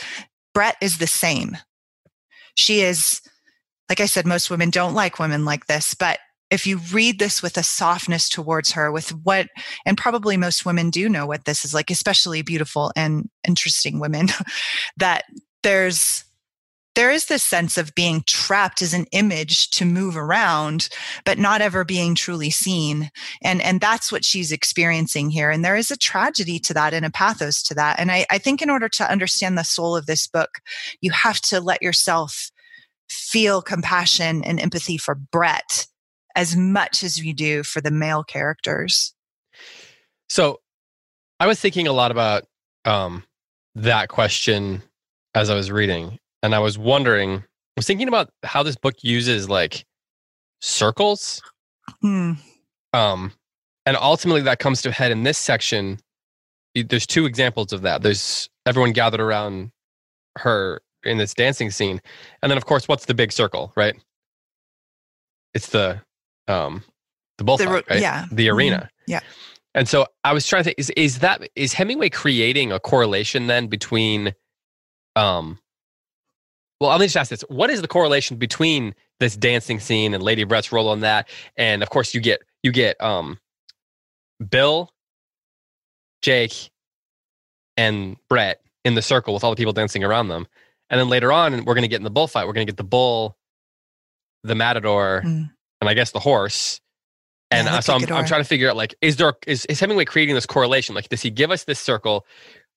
[0.57, 1.55] Brett is the same.
[2.55, 3.21] She is,
[3.89, 6.17] like I said, most women don't like women like this, but
[6.49, 9.49] if you read this with a softness towards her, with what,
[9.85, 14.29] and probably most women do know what this is like, especially beautiful and interesting women,
[14.97, 15.25] that
[15.61, 16.23] there's
[16.97, 20.89] there is this sense of being trapped as an image to move around
[21.25, 23.11] but not ever being truly seen.
[23.43, 25.51] And and that's what she's experiencing here.
[25.51, 27.99] And there is a tragedy to that and a pathos to that.
[27.99, 30.49] And i, I think in order to understand the soul of this book
[30.99, 32.49] you have to let yourself
[33.09, 35.85] feel compassion and empathy for brett
[36.35, 39.13] as much as you do for the male characters.
[40.29, 40.61] So
[41.39, 42.45] i was thinking a lot about
[42.85, 43.23] um,
[43.75, 44.81] that question
[45.35, 47.43] as i was reading and I was wondering, I
[47.75, 49.85] was thinking about how this book uses like
[50.61, 51.41] circles.
[52.01, 52.33] Hmm.
[52.93, 53.33] Um,
[53.85, 55.99] and ultimately that comes to a head in this section.
[56.73, 58.01] There's two examples of that.
[58.01, 59.71] There's everyone gathered around
[60.37, 61.99] her in this dancing scene,
[62.41, 63.95] and then of course, what's the big circle, right?
[65.53, 65.99] It's the
[66.47, 66.81] um
[67.39, 68.01] the bullfight, the, right?
[68.01, 68.57] Yeah, the mm-hmm.
[68.57, 68.77] arena.
[68.77, 69.11] Mm-hmm.
[69.11, 69.19] Yeah.
[69.75, 73.47] And so I was trying to think: is is that is Hemingway creating a correlation
[73.47, 74.33] then between
[75.17, 75.59] um
[76.79, 80.23] well, let me just ask this: What is the correlation between this dancing scene and
[80.23, 81.29] Lady Brett's role on that?
[81.55, 83.39] And of course, you get you get um,
[84.49, 84.91] Bill,
[86.21, 86.71] Jake,
[87.75, 90.47] and Brett in the circle with all the people dancing around them.
[90.89, 92.47] And then later on, we're going to get in the bullfight.
[92.47, 93.37] We're going to get the bull,
[94.43, 95.49] the matador, mm.
[95.81, 96.79] and I guess the horse.
[97.49, 100.05] And yeah, so I'm, I'm trying to figure out like, is there is, is Hemingway
[100.05, 100.95] creating this correlation?
[100.95, 102.25] Like, does he give us this circle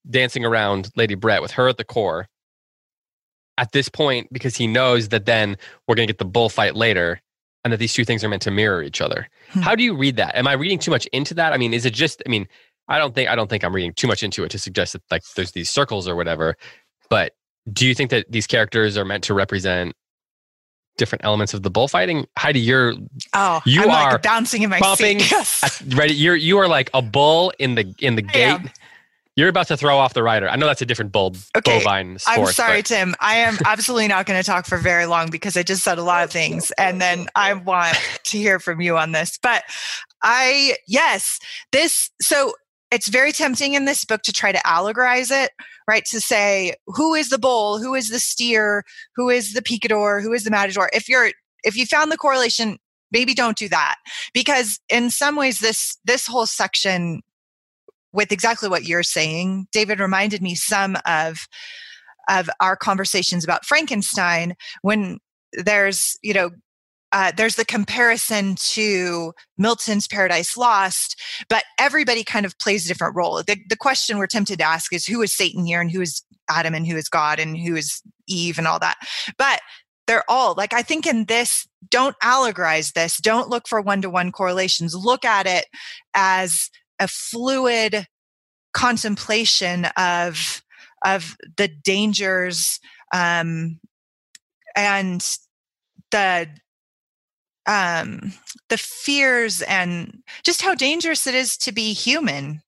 [0.09, 2.29] dancing around Lady Brett with her at the core?
[3.61, 7.21] At this point because he knows that then we're going to get the bullfight later
[7.63, 9.29] and that these two things are meant to mirror each other.
[9.51, 9.61] Hmm.
[9.61, 10.35] How do you read that?
[10.35, 11.53] Am I reading too much into that?
[11.53, 12.49] I mean, is it just I mean,
[12.89, 15.03] I don't think I don't think I'm reading too much into it to suggest that
[15.11, 16.57] like there's these circles or whatever.
[17.11, 17.35] But
[17.71, 19.95] do you think that these characters are meant to represent
[20.97, 22.27] different elements of the bullfighting?
[22.39, 22.95] Heidi, you're
[23.35, 25.31] oh, you I'm are like bouncing in my bumping seat.
[25.33, 25.83] Yes.
[25.83, 26.15] Ready?
[26.15, 28.61] You're you are like a bull in the in the gate
[29.41, 30.49] you're about to throw off the rider.
[30.49, 31.79] I know that's a different bull, okay.
[31.79, 32.49] bovine sport.
[32.49, 32.87] I'm sorry, but.
[32.87, 33.15] Tim.
[33.21, 36.03] I am absolutely not going to talk for very long because I just said a
[36.03, 36.71] lot of things.
[36.79, 39.39] And then I want to hear from you on this.
[39.43, 39.65] But
[40.23, 41.39] I, yes,
[41.73, 42.53] this, so
[42.91, 45.51] it's very tempting in this book to try to allegorize it,
[45.89, 46.05] right?
[46.07, 47.79] To say, who is the bull?
[47.79, 48.85] Who is the steer?
[49.17, 50.21] Who is the picador?
[50.21, 50.91] Who is the matador?
[50.93, 51.31] If you're,
[51.65, 52.79] if you found the correlation,
[53.13, 53.97] maybe don't do that
[54.33, 57.23] because in some ways this this whole section
[58.13, 59.67] with exactly what you're saying.
[59.73, 61.47] David reminded me some of
[62.29, 65.19] of our conversations about Frankenstein when
[65.53, 66.51] there's, you know,
[67.13, 73.17] uh, there's the comparison to Milton's Paradise Lost, but everybody kind of plays a different
[73.17, 73.43] role.
[73.43, 76.23] The, the question we're tempted to ask is who is Satan here and who is
[76.49, 78.97] Adam and who is God and who is Eve and all that.
[79.37, 79.61] But
[80.07, 83.17] they're all like, I think in this, don't allegorize this.
[83.19, 84.95] Don't look for one to one correlations.
[84.95, 85.67] Look at it
[86.15, 88.07] as a fluid
[88.73, 90.63] contemplation of
[91.05, 92.79] of the dangers
[93.13, 93.81] um,
[94.77, 95.39] and
[96.11, 96.49] the
[97.67, 98.33] um,
[98.69, 102.63] the fears and just how dangerous it is to be human.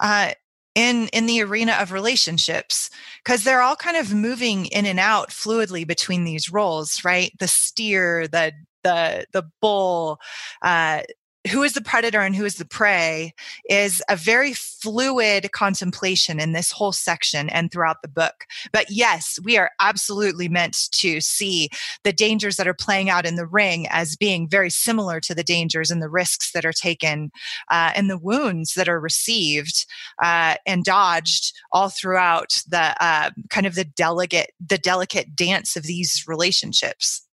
[0.00, 0.32] Uh,
[0.74, 2.88] in in the arena of relationships
[3.22, 7.46] because they're all kind of moving in and out fluidly between these roles right the
[7.46, 10.18] steer the the the bull
[10.62, 11.02] uh,
[11.50, 13.34] who is the predator and who is the prey
[13.68, 18.44] is a very fluid contemplation in this whole section and throughout the book.
[18.72, 21.68] But yes, we are absolutely meant to see
[22.04, 25.42] the dangers that are playing out in the ring as being very similar to the
[25.42, 27.32] dangers and the risks that are taken
[27.70, 29.86] uh, and the wounds that are received
[30.22, 35.84] uh, and dodged all throughout the uh, kind of the delicate the delicate dance of
[35.84, 37.26] these relationships.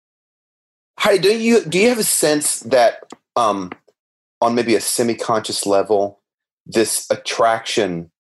[0.98, 3.04] Hi, do you do you have a sense that
[3.36, 3.72] um,
[4.42, 6.22] on maybe a semi-conscious level,
[6.66, 8.12] this attraction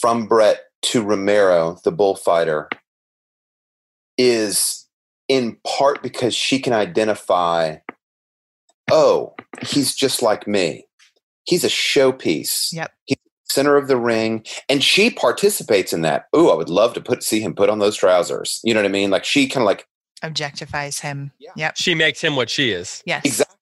[0.00, 2.68] from Brett to Romero, the bullfighter,
[4.18, 4.86] is
[5.28, 7.76] in part because she can identify,
[8.90, 10.86] oh, he's just like me.
[11.44, 12.72] He's a showpiece.
[12.72, 12.92] Yep.
[13.04, 13.16] He's
[13.48, 16.26] center of the ring, and she participates in that.
[16.36, 18.60] Ooh, I would love to put see him put on those trousers.
[18.64, 19.10] You know what I mean?
[19.10, 19.86] Like she kind of like
[20.22, 21.30] objectifies him.
[21.38, 21.52] Yeah.
[21.56, 21.76] Yep.
[21.76, 23.02] She makes him what she is.
[23.06, 23.22] Yes.
[23.24, 23.55] Exactly.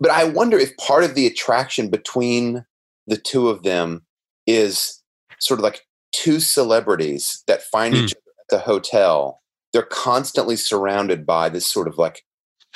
[0.00, 2.64] But I wonder if part of the attraction between
[3.06, 4.04] the two of them
[4.46, 5.02] is
[5.38, 5.82] sort of like
[6.12, 8.04] two celebrities that find mm.
[8.04, 9.40] each other at the hotel.
[9.72, 12.22] They're constantly surrounded by this sort of like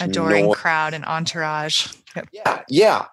[0.01, 0.57] adoring noise.
[0.57, 1.93] crowd and entourage.
[2.17, 2.29] Yep.
[2.33, 3.07] Yeah, yeah.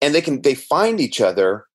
[0.00, 1.66] And they can they find each other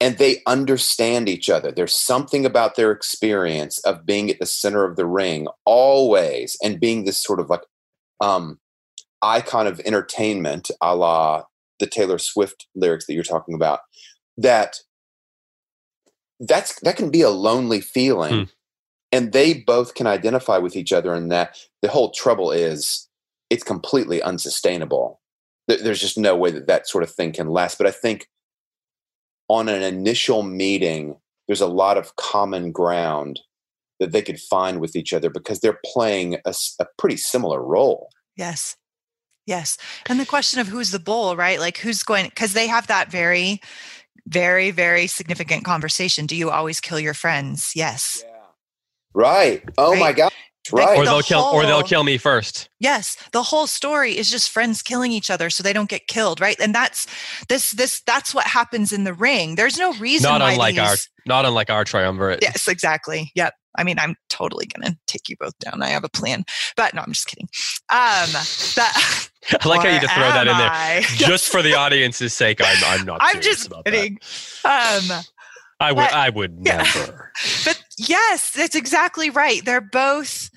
[0.00, 1.72] and they understand each other.
[1.72, 6.80] There's something about their experience of being at the center of the ring always and
[6.80, 7.62] being this sort of like
[8.20, 8.58] um
[9.22, 11.44] icon of entertainment, a la
[11.78, 13.80] the Taylor Swift lyrics that you're talking about,
[14.36, 14.76] that
[16.40, 18.34] that's that can be a lonely feeling.
[18.34, 18.42] Hmm.
[19.10, 23.08] And they both can identify with each other in that the whole trouble is
[23.48, 25.20] it's completely unsustainable.
[25.66, 27.78] There's just no way that that sort of thing can last.
[27.78, 28.28] But I think
[29.48, 33.40] on an initial meeting, there's a lot of common ground
[33.98, 38.10] that they could find with each other because they're playing a, a pretty similar role.
[38.36, 38.76] Yes.
[39.48, 39.78] Yes.
[40.04, 41.58] And the question of who's the bull, right?
[41.58, 43.62] Like who's going, because they have that very,
[44.26, 46.26] very, very significant conversation.
[46.26, 47.72] Do you always kill your friends?
[47.74, 48.22] Yes.
[48.26, 48.34] Yeah.
[49.14, 49.64] Right.
[49.78, 50.00] Oh right?
[50.00, 50.32] my God.
[50.72, 50.98] Right.
[50.98, 52.68] Or they'll kill or they'll kill me first.
[52.80, 53.16] Yes.
[53.32, 56.58] The whole story is just friends killing each other so they don't get killed, right?
[56.60, 57.06] And that's
[57.48, 59.54] this this that's what happens in the ring.
[59.54, 62.40] There's no reason not unlike these, our not unlike our triumvirate.
[62.42, 63.32] Yes, exactly.
[63.34, 63.54] Yep.
[63.76, 65.82] I mean, I'm totally gonna take you both down.
[65.82, 66.44] I have a plan,
[66.76, 67.48] but no, I'm just kidding.
[67.90, 68.28] Um,
[68.74, 69.28] that,
[69.64, 71.02] I like how you just throw that in there, I?
[71.16, 72.60] just for the audience's sake.
[72.62, 73.18] I'm, I'm not.
[73.20, 74.18] I'm just kidding.
[74.64, 75.10] That.
[75.10, 75.24] Um,
[75.80, 76.78] I would, but, I would yeah.
[76.78, 77.32] never.
[77.64, 79.64] But yes, that's exactly right.
[79.64, 80.50] They're both.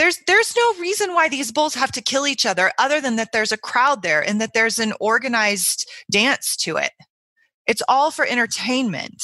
[0.00, 3.32] There's there's no reason why these bulls have to kill each other, other than that
[3.32, 6.92] there's a crowd there and that there's an organized dance to it.
[7.66, 9.22] It's all for entertainment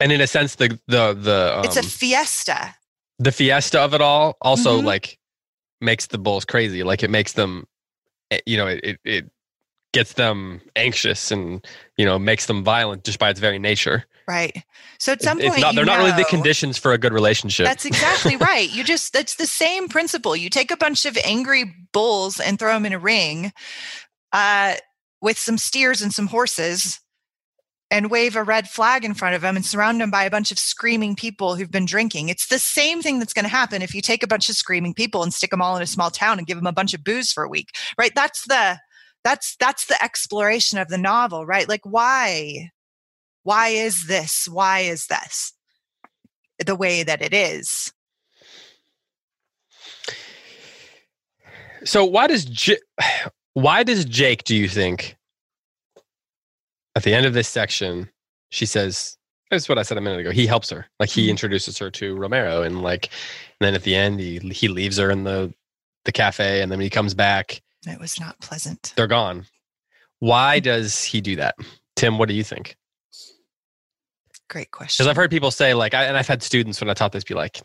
[0.00, 2.74] and in a sense the the the um, it's a um, fiesta
[3.18, 4.86] the fiesta of it all also mm-hmm.
[4.86, 5.18] like
[5.80, 7.64] makes the bulls crazy like it makes them
[8.30, 9.30] eh, you know it, it
[9.92, 14.62] gets them anxious and you know makes them violent just by its very nature right
[14.98, 17.66] so at some point not, they're know, not really the conditions for a good relationship
[17.66, 21.74] that's exactly right you just it's the same principle you take a bunch of angry
[21.92, 23.52] bulls and throw them in a ring
[24.32, 24.74] uh,
[25.20, 27.00] with some steers and some horses
[27.90, 30.52] and wave a red flag in front of them and surround them by a bunch
[30.52, 32.28] of screaming people who've been drinking.
[32.28, 34.92] It's the same thing that's going to happen if you take a bunch of screaming
[34.92, 37.02] people and stick them all in a small town and give them a bunch of
[37.02, 37.70] booze for a week.
[37.96, 38.12] Right?
[38.14, 38.78] That's the
[39.24, 41.68] that's that's the exploration of the novel, right?
[41.68, 42.70] Like why
[43.48, 44.46] why is this?
[44.46, 45.54] Why is this
[46.66, 47.94] the way that it is?
[51.82, 52.82] So why does J-
[53.54, 55.16] why does Jake do you think
[56.94, 58.10] at the end of this section,
[58.50, 59.16] she says,
[59.50, 60.30] that's what I said a minute ago.
[60.30, 60.84] He helps her.
[61.00, 61.30] Like he mm-hmm.
[61.30, 65.10] introduces her to Romero and like and then at the end he he leaves her
[65.10, 65.54] in the
[66.04, 67.62] the cafe and then when he comes back.
[67.86, 68.92] It was not pleasant.
[68.94, 69.46] They're gone.
[70.18, 71.54] Why does he do that?
[71.96, 72.76] Tim, what do you think?
[74.48, 75.02] Great question.
[75.02, 77.24] Because I've heard people say like I, and I've had students when I taught this
[77.24, 77.60] be like,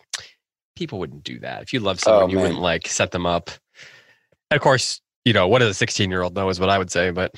[0.75, 1.61] people wouldn't do that.
[1.61, 3.49] If you love someone, oh, you wouldn't like set them up.
[4.51, 6.91] of course, you know, what does a 16 year old know is what I would
[6.91, 7.33] say, but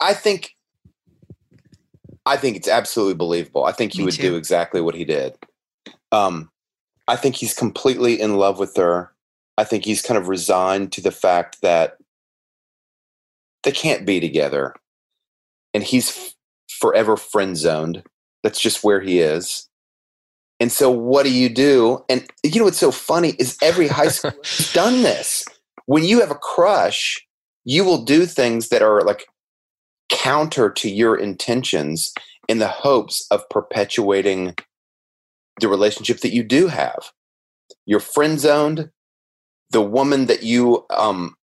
[0.00, 0.54] I think
[2.26, 3.64] I think it's absolutely believable.
[3.64, 4.22] I think he Me would too.
[4.22, 5.34] do exactly what he did.
[6.12, 6.50] Um,
[7.06, 9.12] I think he's completely in love with her.
[9.56, 11.96] I think he's kind of resigned to the fact that
[13.62, 14.74] they can't be together,
[15.72, 16.34] and he's
[16.80, 18.02] forever friend zoned.
[18.42, 19.68] That's just where he is.
[20.60, 22.04] And so, what do you do?
[22.08, 25.44] And you know what's so funny is every high school has done this.
[25.86, 27.24] When you have a crush,
[27.64, 29.26] you will do things that are like
[30.10, 32.12] counter to your intentions
[32.48, 34.54] in the hopes of perpetuating
[35.60, 37.10] the relationship that you do have.
[37.86, 38.90] You're friend zoned.
[39.70, 41.36] The woman that you um,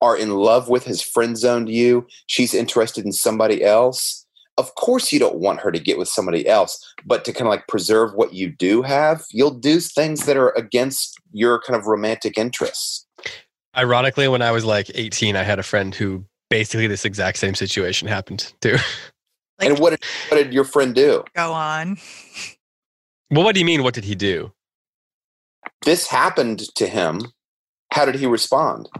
[0.00, 2.06] are in love with has friend zoned you.
[2.26, 4.25] She's interested in somebody else.
[4.58, 7.50] Of course, you don't want her to get with somebody else, but to kind of
[7.50, 11.86] like preserve what you do have, you'll do things that are against your kind of
[11.86, 13.06] romantic interests.
[13.76, 17.54] Ironically, when I was like 18, I had a friend who basically this exact same
[17.54, 18.78] situation happened to.
[19.58, 21.24] Like, and what did, what did your friend do?
[21.34, 21.96] Go on.
[23.30, 23.82] Well, what do you mean?
[23.82, 24.52] What did he do?
[25.86, 27.22] This happened to him.
[27.90, 28.90] How did he respond?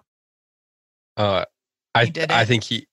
[1.17, 1.45] Uh,
[1.95, 2.87] I I think he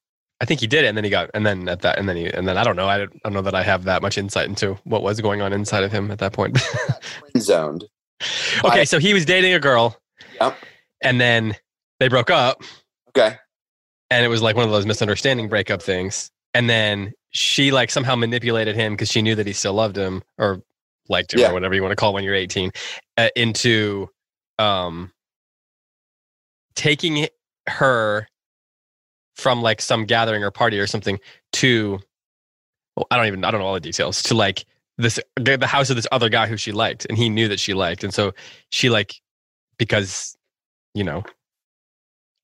[0.44, 2.18] I think he did it, and then he got, and then at that, and then
[2.18, 2.90] he, and then I don't know.
[2.90, 5.42] I don't, I don't know that I have that much insight into what was going
[5.42, 6.60] on inside of him at that point.
[7.38, 7.86] zoned.
[8.64, 9.98] Okay, so he was dating a girl.
[10.40, 10.56] Yep.
[11.02, 11.58] And then
[12.00, 12.62] they broke up.
[13.10, 13.36] Okay.
[14.10, 16.32] And it was like one of those misunderstanding breakup things.
[16.54, 20.24] And then she like somehow manipulated him because she knew that he still loved him
[20.38, 20.62] or
[21.10, 21.50] liked him yeah.
[21.50, 22.72] or whatever you want to call when you're 18
[23.18, 24.08] uh, into
[24.58, 25.12] um
[26.76, 27.28] taking
[27.68, 28.28] her
[29.36, 31.20] from like some gathering or party or something
[31.54, 32.00] to
[32.96, 34.66] well, I don't even I don't know all the details to like
[34.98, 37.74] this the house of this other guy who she liked and he knew that she
[37.74, 38.34] liked and so
[38.70, 39.16] she like
[39.78, 40.38] because
[40.94, 41.24] you know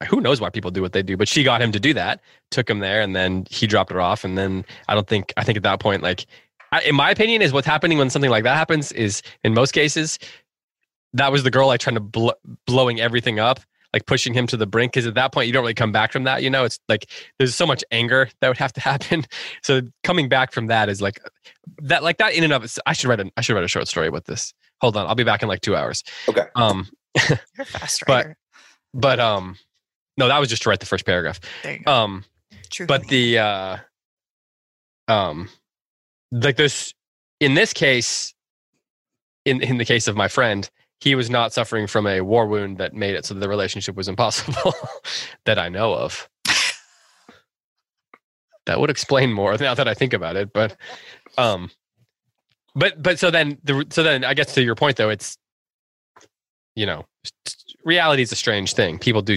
[0.08, 2.22] who knows why people do what they do but she got him to do that
[2.50, 5.44] took him there and then he dropped her off and then i don't think i
[5.44, 6.26] think at that point like
[6.72, 9.72] I, in my opinion is what's happening when something like that happens is in most
[9.72, 10.18] cases
[11.14, 12.30] that was the girl like trying to bl-
[12.66, 13.60] blowing everything up
[13.94, 16.12] like pushing him to the brink because at that point you don't really come back
[16.12, 19.26] from that you know it's like there's so much anger that would have to happen
[19.64, 21.20] so coming back from that is like
[21.82, 23.68] that like that in and of itself i should write a i should write a
[23.68, 26.88] short story about this hold on i'll be back in like two hours okay um
[27.30, 28.38] you're fast writer.
[28.94, 29.58] but but um
[30.20, 31.40] no, that was just to write the first paragraph.
[31.88, 32.26] Um,
[32.70, 32.86] True.
[32.86, 33.78] But the uh,
[35.08, 35.50] um,
[36.32, 36.94] like this
[37.40, 38.34] in this case,
[39.46, 40.70] in in the case of my friend,
[41.00, 44.08] he was not suffering from a war wound that made it so the relationship was
[44.08, 44.74] impossible
[45.46, 46.30] that I know of.
[48.66, 50.76] that would explain more now that I think about it, but
[51.38, 51.72] um,
[52.76, 55.38] but but so then the so then I guess to your point though, it's
[56.76, 57.06] you know
[57.84, 59.00] reality is a strange thing.
[59.00, 59.36] People do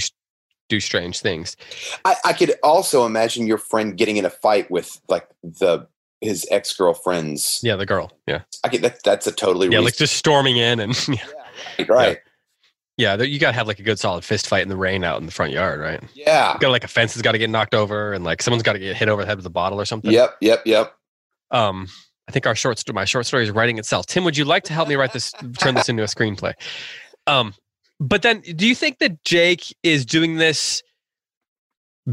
[0.68, 1.56] do strange things.
[2.04, 5.86] I, I could also imagine your friend getting in a fight with like the
[6.20, 7.60] his ex girlfriends.
[7.62, 8.12] Yeah, the girl.
[8.26, 9.02] Yeah, I get that.
[9.02, 11.16] That's a totally yeah, like just storming in and yeah.
[11.88, 12.18] Right.
[12.98, 15.26] Yeah, you gotta have like a good solid fist fight in the rain out in
[15.26, 16.02] the front yard, right?
[16.14, 18.62] Yeah, you got like a fence has got to get knocked over, and like someone's
[18.62, 20.10] got to get hit over the head with a bottle or something.
[20.10, 20.94] Yep, yep, yep.
[21.50, 21.88] Um,
[22.28, 24.06] I think our short story, my short story is writing itself.
[24.06, 26.54] Tim, would you like to help me write this, turn this into a screenplay?
[27.26, 27.54] Um,
[27.98, 30.82] but then, do you think that Jake is doing this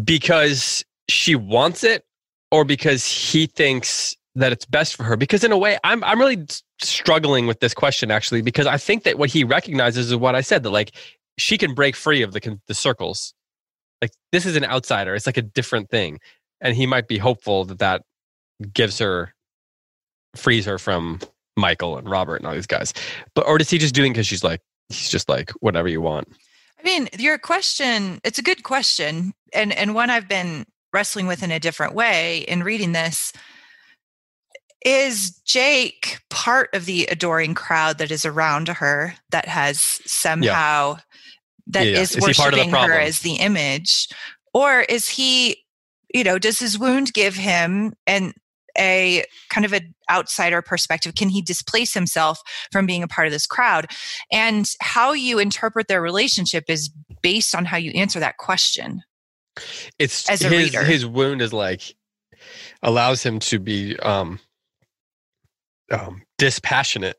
[0.04, 2.06] because she wants it,
[2.52, 5.18] or because he thinks that it's best for her?
[5.18, 6.46] Because in a way, I'm I'm really
[6.82, 10.42] struggling with this question actually, because I think that what he recognizes is what I
[10.42, 10.92] said that like
[11.38, 13.34] she can break free of the the circles.
[14.02, 16.20] Like this is an outsider; it's like a different thing,
[16.62, 18.04] and he might be hopeful that that
[18.74, 19.34] gives her
[20.36, 21.20] frees her from
[21.58, 22.94] Michael and Robert and all these guys.
[23.36, 26.28] But or does he just doing because she's like he's just like whatever you want.
[26.80, 31.44] I mean, your question, it's a good question and and one I've been wrestling with
[31.44, 33.34] in a different way in reading this.
[34.86, 41.02] Is Jake part of the adoring crowd that is around her that has somehow yeah.
[41.68, 42.00] that yeah, yeah.
[42.00, 44.08] is, worshiping her as the image?
[44.54, 45.58] Or is he,
[46.14, 48.34] you know, does his wound give him and
[48.78, 51.16] a kind of an outsider perspective?
[51.16, 53.88] Can he displace himself from being a part of this crowd?
[54.32, 56.90] And how you interpret their relationship is
[57.22, 59.02] based on how you answer that question.
[59.98, 60.84] It's as a his, reader.
[60.86, 61.96] his wound is like
[62.82, 64.40] allows him to be um,
[65.92, 67.18] um dispassionate.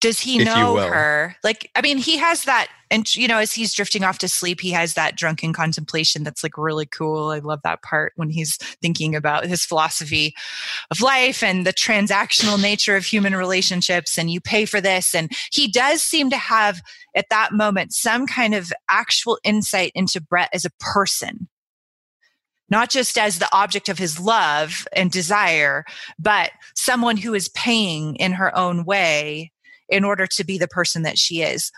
[0.00, 1.36] Does he know her?
[1.44, 4.60] Like i mean he has that and you know as he's drifting off to sleep
[4.60, 7.30] he has that drunken contemplation that's like really cool.
[7.30, 10.34] I love that part when he's thinking about his philosophy
[10.90, 15.14] of life and the transactional nature of human relationships and you pay for this.
[15.14, 16.82] And he does seem to have
[17.14, 21.48] at that moment some kind of actual insight into brett as a person
[22.72, 25.84] not just as the object of his love and desire,
[26.18, 29.52] but someone who is paying in her own way
[29.90, 31.70] in order to be the person that she is.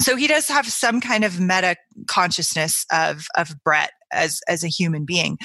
[0.00, 1.76] So he does have some kind of meta
[2.08, 5.38] consciousness of of Brett as as a human being.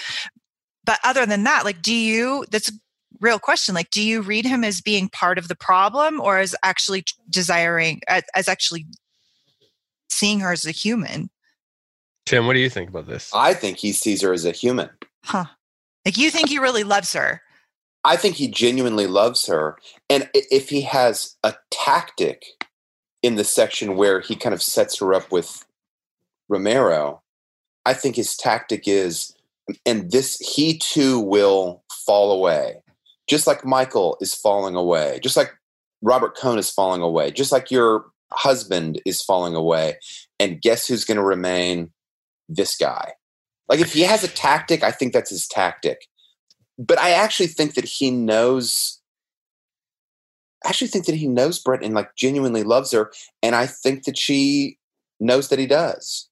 [0.86, 2.74] But other than that, like do you that's a
[3.20, 6.56] real question like do you read him as being part of the problem or as
[6.64, 8.88] actually desiring as, as actually
[10.10, 11.30] seeing her as a human?
[12.32, 13.30] Tim, what do you think about this?
[13.34, 14.90] I think he sees her as a human.
[15.26, 15.44] Huh.
[16.06, 17.42] Like you think he really loves her.
[18.06, 19.78] I think he genuinely loves her.
[20.10, 22.46] And if he has a tactic
[23.22, 25.66] in the section where he kind of sets her up with
[26.48, 27.22] Romero,
[27.86, 29.36] I think his tactic is,
[29.86, 32.78] and this, he too will fall away.
[33.28, 35.52] Just like Michael is falling away, just like
[36.02, 39.98] Robert Cohn is falling away, just like your husband is falling away.
[40.40, 41.92] And guess who's going to remain?
[42.54, 43.14] This guy.
[43.70, 46.08] Like if he has a tactic, I think that's his tactic.
[46.78, 49.02] But I actually think that he knows
[50.64, 53.12] I actually think that he knows Brett and like genuinely loves her.
[53.42, 54.78] And I think that she
[55.20, 56.30] knows that he does.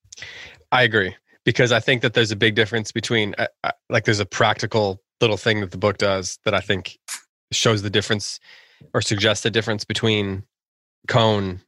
[0.70, 4.20] I agree because I think that there's a big difference between, uh, uh, like, there's
[4.20, 6.98] a practical little thing that the book does that I think
[7.52, 8.38] shows the difference
[8.94, 10.44] or suggests the difference between
[11.08, 11.60] Cohn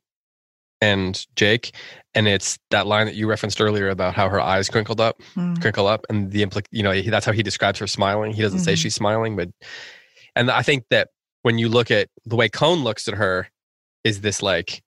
[0.83, 1.75] and Jake,
[2.15, 5.59] and it's that line that you referenced earlier about how her eyes crinkled up, mm.
[5.61, 6.67] crinkle up, and the implic.
[6.73, 8.33] You know, that's how he describes her smiling.
[8.33, 8.65] He doesn't mm-hmm.
[8.65, 9.49] say she's smiling, but
[10.35, 11.09] and I think that
[11.43, 13.49] when you look at the way Cohn looks at her,
[14.03, 14.83] is this like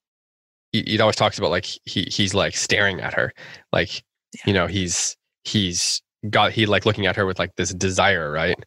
[0.73, 3.31] he, he always talks about like he he's like staring at her,
[3.71, 4.41] like yeah.
[4.45, 5.15] you know he's
[5.45, 8.61] he's got he like looking at her with like this desire, right?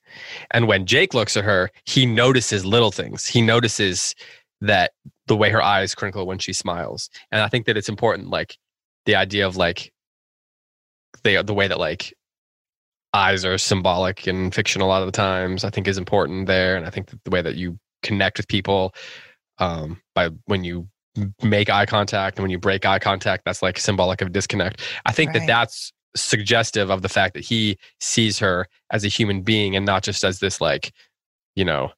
[0.50, 3.26] And when Jake looks at her, he notices little things.
[3.26, 4.14] He notices
[4.60, 4.92] that
[5.26, 7.10] the way her eyes crinkle when she smiles.
[7.30, 8.56] And I think that it's important, like
[9.06, 9.92] the idea of like
[11.22, 12.14] they the way that like
[13.14, 16.76] eyes are symbolic in fiction a lot of the times, I think is important there.
[16.76, 18.94] And I think that the way that you connect with people
[19.58, 20.88] um, by when you
[21.42, 24.82] make eye contact and when you break eye contact, that's like symbolic of disconnect.
[25.06, 25.40] I think right.
[25.40, 29.84] that that's suggestive of the fact that he sees her as a human being and
[29.84, 30.92] not just as this like,
[31.54, 31.90] you know,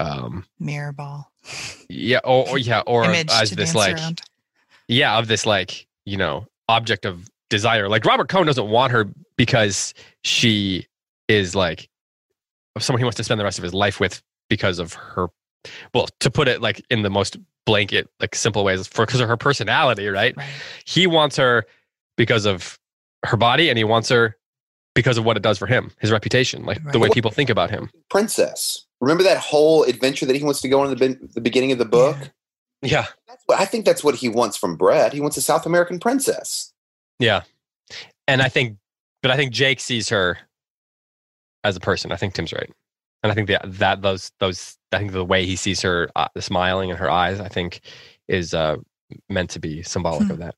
[0.00, 1.30] um mirror ball
[1.88, 4.22] yeah or, or yeah or as this like around.
[4.88, 9.06] yeah of this like you know object of desire like robert cohn doesn't want her
[9.36, 10.86] because she
[11.28, 11.88] is like
[12.78, 15.28] someone he wants to spend the rest of his life with because of her
[15.92, 17.36] well to put it like in the most
[17.66, 20.36] blanket like simple ways for because of her personality right?
[20.36, 20.46] right
[20.84, 21.64] he wants her
[22.16, 22.78] because of
[23.24, 24.36] her body and he wants her
[24.94, 26.92] because of what it does for him his reputation like right.
[26.92, 30.68] the way people think about him princess Remember that whole adventure that he wants to
[30.68, 32.16] go on in the, the beginning of the book?
[32.82, 33.06] Yeah.
[33.46, 35.12] What, I think that's what he wants from Brett.
[35.12, 36.72] He wants a South American princess.
[37.18, 37.42] Yeah.
[38.26, 38.78] And I think,
[39.22, 40.38] but I think Jake sees her
[41.64, 42.12] as a person.
[42.12, 42.70] I think Tim's right.
[43.22, 46.28] And I think that, that those, those, I think the way he sees her uh,
[46.38, 47.80] smiling in her eyes, I think
[48.28, 48.76] is uh,
[49.28, 50.30] meant to be symbolic hmm.
[50.30, 50.54] of that.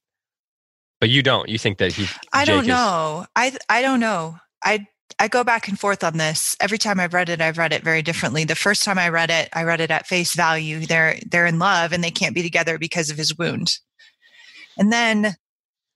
[1.00, 1.48] But you don't.
[1.48, 2.06] You think that he?
[2.32, 3.26] I Jake don't know.
[3.44, 4.38] Is, I I don't know.
[4.64, 4.86] I
[5.18, 6.56] I go back and forth on this.
[6.60, 8.44] Every time I've read it, I've read it very differently.
[8.44, 10.84] The first time I read it, I read it at face value.
[10.84, 13.78] They're they're in love and they can't be together because of his wound.
[14.78, 15.36] And then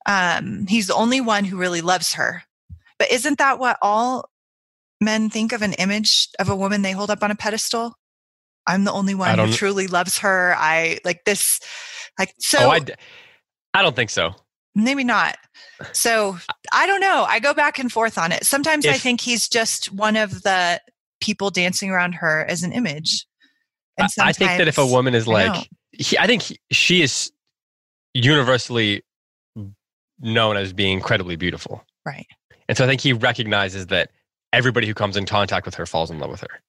[0.05, 2.43] um, he's the only one who really loves her.
[2.97, 4.29] But isn't that what all
[4.99, 7.95] men think of an image of a woman they hold up on a pedestal?
[8.67, 10.55] I'm the only one who truly loves her.
[10.57, 11.59] I like this,
[12.19, 12.59] like so.
[12.59, 12.81] Oh, I,
[13.73, 14.35] I don't think so.
[14.75, 15.37] Maybe not.
[15.91, 16.37] So
[16.71, 17.25] I don't know.
[17.27, 18.45] I go back and forth on it.
[18.45, 20.79] Sometimes if, I think he's just one of the
[21.19, 23.25] people dancing around her as an image.
[23.97, 27.01] And I think that if a woman is like, I, he, I think he, she
[27.01, 27.31] is
[28.13, 29.03] universally
[30.19, 31.83] known as being incredibly beautiful.
[32.05, 32.27] Right.
[32.67, 34.11] And so I think he recognizes that
[34.53, 36.61] everybody who comes in contact with her falls in love with her.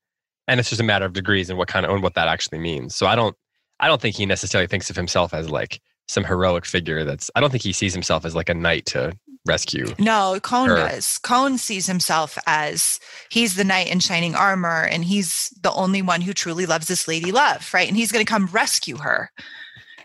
[0.49, 2.59] And it's just a matter of degrees and what kind of and what that actually
[2.59, 2.97] means.
[2.97, 3.37] So I don't
[3.79, 7.41] I don't think he necessarily thinks of himself as like some heroic figure that's I
[7.41, 9.87] don't think he sees himself as like a knight to rescue.
[9.99, 10.77] No, Cohn her.
[10.77, 11.19] does.
[11.19, 13.01] Cohn sees himself as
[13.31, 17.09] he's the knight in shining armor and he's the only one who truly loves this
[17.09, 17.89] lady love, right?
[17.89, 19.31] And he's going to come rescue her.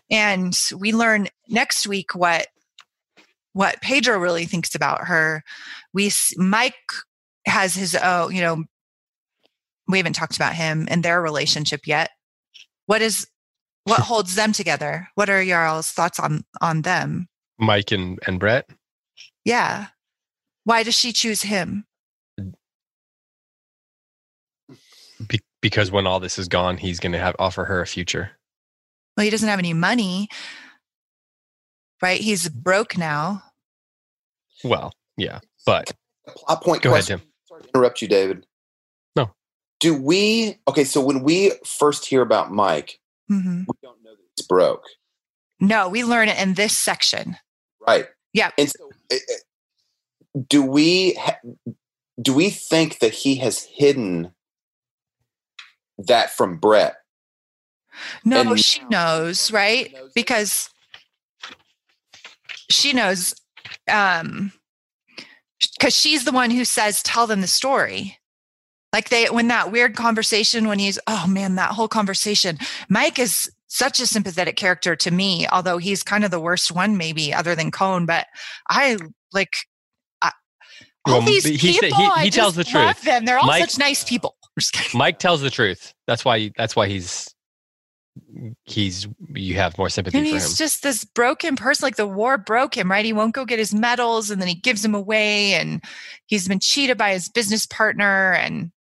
[0.10, 2.48] And we learn next week what
[3.54, 5.44] what Pedro really thinks about her.
[5.94, 6.76] We Mike
[7.48, 8.64] has his own, you know,
[9.88, 12.12] we haven't talked about him and their relationship yet.
[12.86, 13.28] What is
[13.88, 15.08] what holds them together?
[15.16, 17.28] What are y'all's thoughts on on them?
[17.58, 18.70] Mike and and Brett.
[19.46, 19.88] Yeah.
[20.66, 21.86] Why does she choose him?
[25.26, 28.32] Be- because when all this is gone, he's going to have offer her a future.
[29.16, 30.28] Well, he doesn't have any money,
[32.02, 32.20] right?
[32.20, 33.42] He's broke now.
[34.64, 35.92] Well, yeah, but
[36.28, 36.82] plot point.
[36.84, 37.16] Go question.
[37.16, 37.32] ahead, Tim.
[37.48, 38.46] Sorry to interrupt you, David.
[39.16, 39.32] No.
[39.80, 40.58] Do we?
[40.68, 43.00] Okay, so when we first hear about Mike,
[43.32, 43.60] Mm-hmm.
[43.68, 44.84] We don't know that it's broke.
[45.60, 47.38] No, we learn it in this section.
[47.88, 48.08] Right.
[48.34, 48.52] Yeah.
[48.58, 51.18] And so, eh, eh, do we
[52.22, 54.34] do we think that he has hidden
[55.98, 56.98] that from Brett?
[58.24, 59.96] No, and she knows, right?
[60.14, 60.70] Because
[62.70, 63.34] she knows
[63.92, 64.52] um
[65.80, 68.20] because she's the one who says tell them the story
[68.94, 72.58] Like they, when that weird conversation, when he's, oh man, that whole conversation,
[72.90, 76.98] Mike is such a sympathetic character to me, although he's kind of the worst one,
[76.98, 78.06] maybe other than Cohn.
[78.06, 78.28] But
[78.70, 78.98] I
[79.34, 79.56] like
[80.22, 80.32] I,
[81.06, 81.98] all well, these he, people.
[81.98, 83.02] He, he tells the truth.
[83.04, 83.26] Them.
[83.26, 84.36] They're all Mike, such nice people.
[84.94, 85.94] Mike tells the truth.
[86.08, 86.52] That's why.
[86.58, 87.34] That's why he's
[88.64, 92.76] he's you have more sympathy and he's just this broken person like the war broke
[92.76, 95.84] him right he won't go get his medals and then he gives them away and
[96.26, 98.72] he's been cheated by his business partner and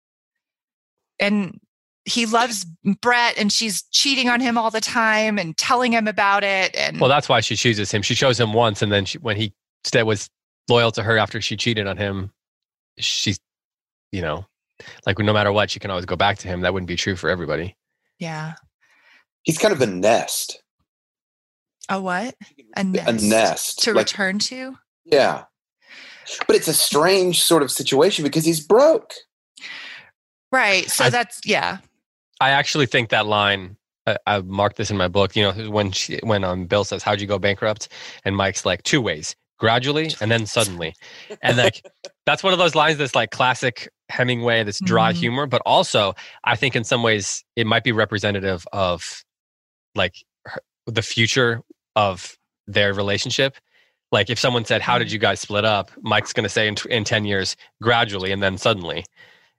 [1.18, 1.60] and
[2.06, 2.64] he loves
[3.02, 6.74] Brett and she's cheating on him all the time and telling him about it.
[6.76, 8.00] And well, that's why she chooses him.
[8.02, 9.52] She chose him once, and then she, when he
[9.92, 10.30] was
[10.68, 12.32] loyal to her after she cheated on him,
[12.98, 13.38] she's,
[14.12, 14.46] you know,
[15.04, 16.60] like no matter what, she can always go back to him.
[16.60, 17.76] That wouldn't be true for everybody.
[18.18, 18.54] Yeah.
[19.42, 20.62] He's kind of a nest.
[21.88, 22.34] A what?
[22.76, 23.08] A nest.
[23.08, 24.76] A nest to like, return to.
[25.04, 25.44] Yeah.
[26.46, 29.12] But it's a strange sort of situation because he's broke.
[30.52, 30.88] Right.
[30.90, 31.78] So I, that's yeah.
[32.40, 33.76] I actually think that line.
[34.06, 35.34] I, I marked this in my book.
[35.34, 37.88] You know, when she, when um Bill says, "How'd you go bankrupt?"
[38.24, 40.94] and Mike's like, two ways: gradually and then suddenly.
[41.42, 41.84] And like
[42.26, 45.20] that's one of those lines that's like classic Hemingway, this dry mm-hmm.
[45.20, 45.46] humor.
[45.46, 46.14] But also,
[46.44, 49.24] I think in some ways it might be representative of
[49.94, 50.14] like
[50.46, 51.62] her, the future
[51.94, 53.56] of their relationship.
[54.12, 55.14] Like if someone said, "How did mm-hmm.
[55.14, 58.58] you guys split up?" Mike's going to say in, in ten years, gradually and then
[58.58, 59.04] suddenly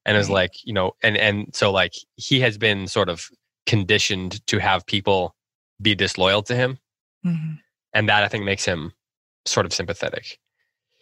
[0.08, 3.30] and is like you know and and so like he has been sort of
[3.68, 5.36] conditioned to have people
[5.82, 6.80] be disloyal to him.
[7.26, 7.56] Mm-hmm.
[7.94, 8.94] and that i think makes him
[9.46, 10.40] sort of sympathetic.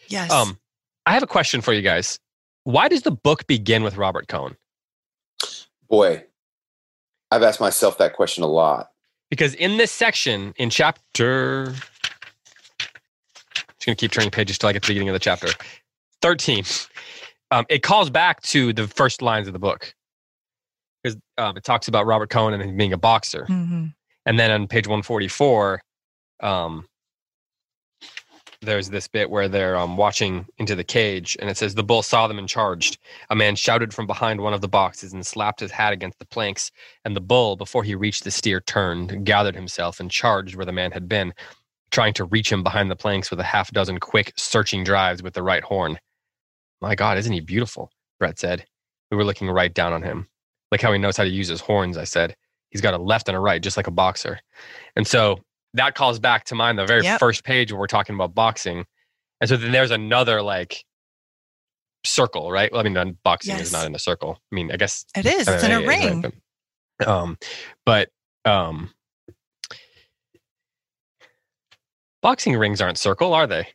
[0.08, 0.32] Yes.
[0.32, 0.58] Um
[1.06, 2.20] i have a question for you guys.
[2.64, 4.56] Why does the book begin with robert cohn?
[5.88, 6.24] Boy
[7.32, 8.90] i've asked myself that question a lot.
[9.30, 11.76] Because in this section in chapter I'm
[13.78, 15.50] just going to keep turning pages till I get to the beginning of the chapter.
[16.22, 16.64] 13
[17.52, 19.94] um, it calls back to the first lines of the book
[21.04, 23.46] because um, it talks about Robert Cohn and him being a boxer.
[23.48, 23.88] Mm-hmm.
[24.26, 25.82] And then on page 144,
[26.42, 26.88] um,
[28.62, 32.02] there's this bit where they're um, watching into the cage and it says the bull
[32.02, 32.98] saw them and charged
[33.30, 36.26] a man shouted from behind one of the boxes and slapped his hat against the
[36.26, 36.72] planks
[37.04, 40.72] and the bull before he reached the steer turned gathered himself and charged where the
[40.72, 41.34] man had been
[41.92, 45.34] trying to reach him behind the planks with a half dozen quick searching drives with
[45.34, 45.98] the right horn
[46.86, 47.90] my God, isn't he beautiful?
[48.20, 48.66] Brett said.
[49.10, 50.28] We were looking right down on him.
[50.72, 52.36] Like how he knows how to use his horns, I said.
[52.70, 54.40] He's got a left and a right, just like a boxer.
[54.96, 55.40] And so
[55.74, 57.20] that calls back to mind the very yep.
[57.20, 58.86] first page where we're talking about boxing.
[59.42, 60.86] And so then there's another like
[62.04, 62.72] circle, right?
[62.72, 63.68] Well, I mean, boxing yes.
[63.68, 64.38] is not in a circle.
[64.52, 65.48] I mean, I guess it is.
[65.48, 66.22] It's in a ring.
[66.22, 66.34] Right,
[67.00, 67.38] but, um,
[67.86, 68.10] but
[68.46, 68.92] um,
[72.22, 73.68] boxing rings aren't circle, are they?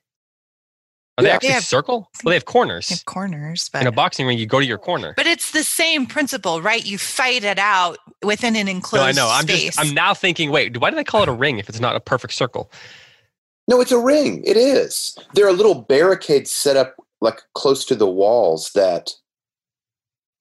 [1.21, 2.11] Are they actually they have, circle?
[2.25, 2.89] Well, they have corners.
[2.89, 5.15] They have corners, but in a boxing ring, you go to your corner.
[5.17, 6.85] But it's the same principle, right?
[6.85, 9.17] You fight it out within an enclosed.
[9.17, 9.33] No, I know.
[9.33, 9.77] I'm space.
[9.77, 9.81] just.
[9.81, 10.51] I'm now thinking.
[10.51, 12.71] Wait, why do they call it a ring if it's not a perfect circle?
[13.69, 14.43] No, it's a ring.
[14.45, 15.17] It is.
[15.35, 19.13] There are little barricades set up like close to the walls that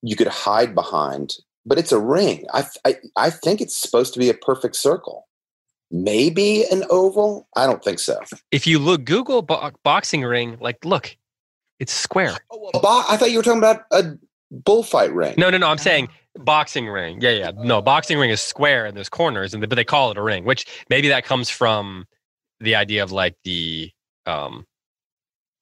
[0.01, 2.45] you could hide behind, but it's a ring.
[2.53, 5.27] I I, I think it's supposed to be a perfect circle
[5.92, 7.48] maybe an oval.
[7.56, 8.20] I don't think so.
[8.52, 11.16] If you look Google bo- boxing ring, like look,
[11.80, 12.36] it's square.
[12.52, 14.18] Oh, bo- I thought you were talking about a
[14.52, 15.36] bullfight ring.
[15.38, 15.68] No, no, no.
[15.68, 17.22] I'm saying boxing ring.
[17.22, 17.52] Yeah, yeah.
[17.56, 20.46] No, boxing ring is square and there's corners, and but they call it a ring.
[20.46, 22.06] Which maybe that comes from
[22.60, 23.92] the idea of like the
[24.26, 24.66] um,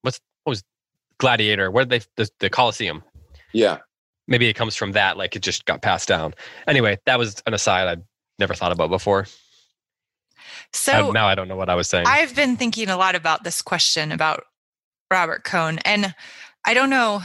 [0.02, 0.64] what's what was
[1.20, 1.72] gladiator?
[1.72, 3.04] Where did they the, the Colosseum?
[3.54, 3.80] Yeah.
[4.28, 5.18] Maybe it comes from that.
[5.18, 6.34] Like it just got passed down.
[6.68, 8.04] Anyway, that was an aside I'd
[8.40, 9.26] never thought about before.
[10.74, 12.06] So I, now I don't know what I was saying.
[12.08, 14.44] I've been thinking a lot about this question about
[15.12, 16.14] Robert Cohn, and
[16.66, 17.22] I don't know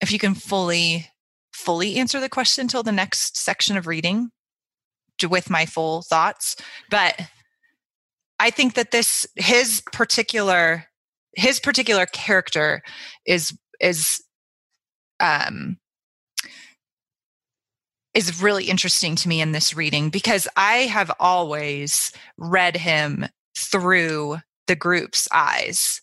[0.00, 1.08] if you can fully
[1.52, 4.30] fully answer the question until the next section of reading
[5.28, 6.56] with my full thoughts,
[6.90, 7.18] but
[8.38, 10.84] I think that this his particular
[11.34, 12.82] his particular character
[13.26, 14.22] is is
[15.20, 15.78] um
[18.16, 23.26] is really interesting to me in this reading because I have always read him
[23.58, 26.00] through the group's eyes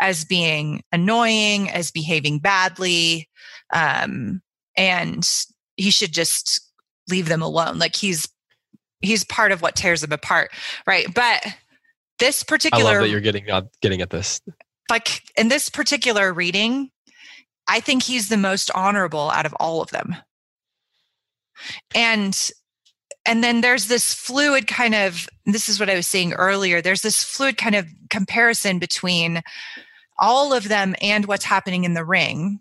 [0.00, 3.28] as being annoying, as behaving badly,
[3.74, 4.42] um,
[4.76, 5.28] and
[5.76, 6.60] he should just
[7.10, 7.80] leave them alone.
[7.80, 8.28] Like he's
[9.00, 10.52] he's part of what tears them apart,
[10.86, 11.12] right?
[11.12, 11.44] But
[12.20, 14.40] this particular, I love that you're getting uh, getting at this.
[14.88, 16.90] Like in this particular reading,
[17.66, 20.14] I think he's the most honorable out of all of them
[21.94, 22.50] and
[23.24, 27.02] and then there's this fluid kind of this is what i was saying earlier there's
[27.02, 29.42] this fluid kind of comparison between
[30.18, 32.60] all of them and what's happening in the ring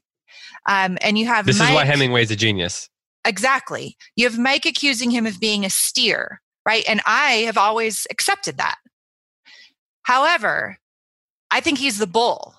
[0.68, 2.90] Um, and you have this Mike, is why Hemingway's a genius.
[3.24, 3.96] Exactly.
[4.16, 6.84] You have Mike accusing him of being a steer, right?
[6.88, 8.76] And I have always accepted that.
[10.04, 10.78] However,
[11.52, 12.56] I think he's the bull.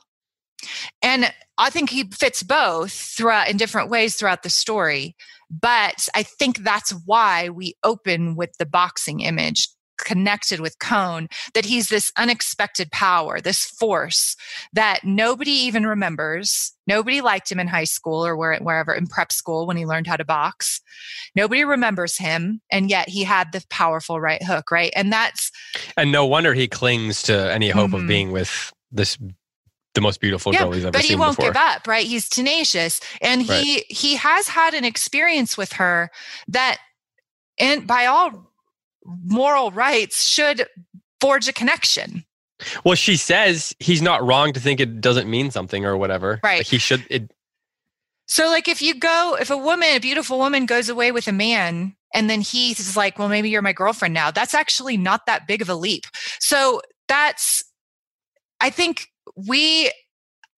[1.02, 5.16] And I think he fits both throughout in different ways throughout the story.
[5.50, 9.68] But I think that's why we open with the boxing image
[9.98, 14.36] connected with Cohn, that he's this unexpected power, this force
[14.72, 16.72] that nobody even remembers.
[16.86, 20.06] Nobody liked him in high school or where, wherever in prep school when he learned
[20.06, 20.80] how to box.
[21.34, 24.92] Nobody remembers him, and yet he had the powerful right hook, right?
[24.94, 25.50] And that's
[25.96, 28.02] and no wonder he clings to any hope mm-hmm.
[28.02, 29.18] of being with this
[29.96, 31.50] the most beautiful yeah, girl he's ever but he won't before.
[31.50, 32.06] give up right?
[32.06, 33.84] He's tenacious and he right.
[33.88, 36.10] he has had an experience with her
[36.46, 36.78] that
[37.58, 38.52] and by all
[39.24, 40.68] moral rights should
[41.20, 42.24] forge a connection.
[42.84, 46.38] Well she says he's not wrong to think it doesn't mean something or whatever.
[46.44, 46.58] Right.
[46.58, 47.32] Like he should it
[48.26, 51.32] so like if you go if a woman a beautiful woman goes away with a
[51.32, 55.48] man and then he's like well maybe you're my girlfriend now that's actually not that
[55.48, 56.04] big of a leap.
[56.38, 57.64] So that's
[58.60, 59.90] i think we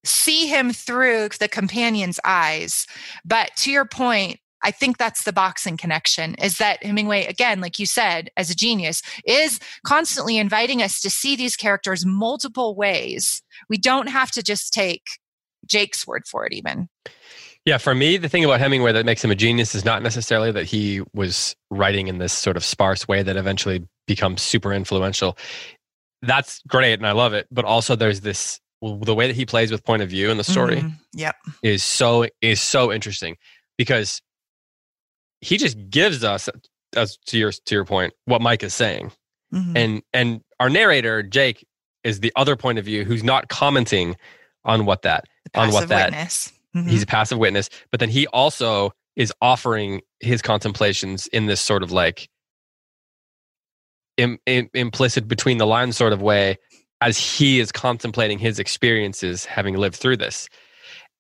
[0.05, 2.87] see him through the companion's eyes.
[3.25, 7.79] But to your point, I think that's the boxing connection is that Hemingway, again, like
[7.79, 13.43] you said, as a genius, is constantly inviting us to see these characters multiple ways.
[13.69, 15.05] We don't have to just take
[15.67, 16.89] Jake's word for it, even.
[17.65, 20.51] Yeah, for me, the thing about Hemingway that makes him a genius is not necessarily
[20.53, 25.37] that he was writing in this sort of sparse way that eventually becomes super influential.
[26.23, 27.47] That's great and I love it.
[27.51, 30.45] But also, there's this the way that he plays with point of view in the
[30.45, 31.35] story mm, yep.
[31.63, 33.37] is so is so interesting
[33.77, 34.23] because
[35.41, 36.49] he just gives us
[36.97, 39.13] as to your to your point what Mike is saying.
[39.53, 39.77] Mm-hmm.
[39.77, 41.67] And and our narrator Jake
[42.05, 44.17] is the other point of view who's not commenting
[44.65, 45.25] on what that
[45.55, 46.53] on what that witness.
[46.77, 46.89] Mm-hmm.
[46.89, 51.83] he's a passive witness but then he also is offering his contemplations in this sort
[51.83, 52.29] of like
[54.17, 56.59] Im, Im, implicit between the lines sort of way
[57.01, 60.49] as he is contemplating his experiences having lived through this.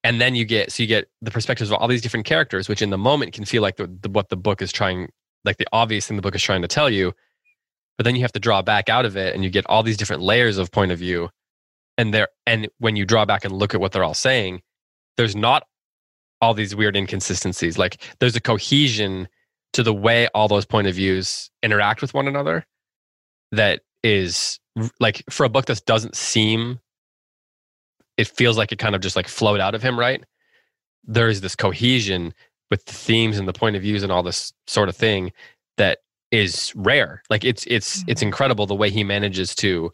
[0.04, 2.82] And then you get so you get the perspectives of all these different characters which
[2.82, 5.08] in the moment can feel like the, the, what the book is trying
[5.44, 7.12] like the obvious thing the book is trying to tell you.
[7.96, 9.96] But then you have to draw back out of it and you get all these
[9.96, 11.30] different layers of point of view.
[11.96, 14.62] And there and when you draw back and look at what they're all saying
[15.16, 15.64] there's not
[16.40, 17.76] all these weird inconsistencies.
[17.76, 19.28] Like there's a cohesion
[19.74, 22.64] to the way all those point of views interact with one another
[23.52, 24.58] that is
[25.00, 26.80] like for a book that doesn't seem
[28.16, 30.24] it feels like it kind of just like flowed out of him right?
[31.04, 32.34] There's this cohesion
[32.70, 35.32] with the themes and the point of views and all this sort of thing
[35.76, 35.98] that
[36.30, 37.22] is rare.
[37.30, 38.10] Like it's it's mm-hmm.
[38.10, 39.92] it's incredible the way he manages to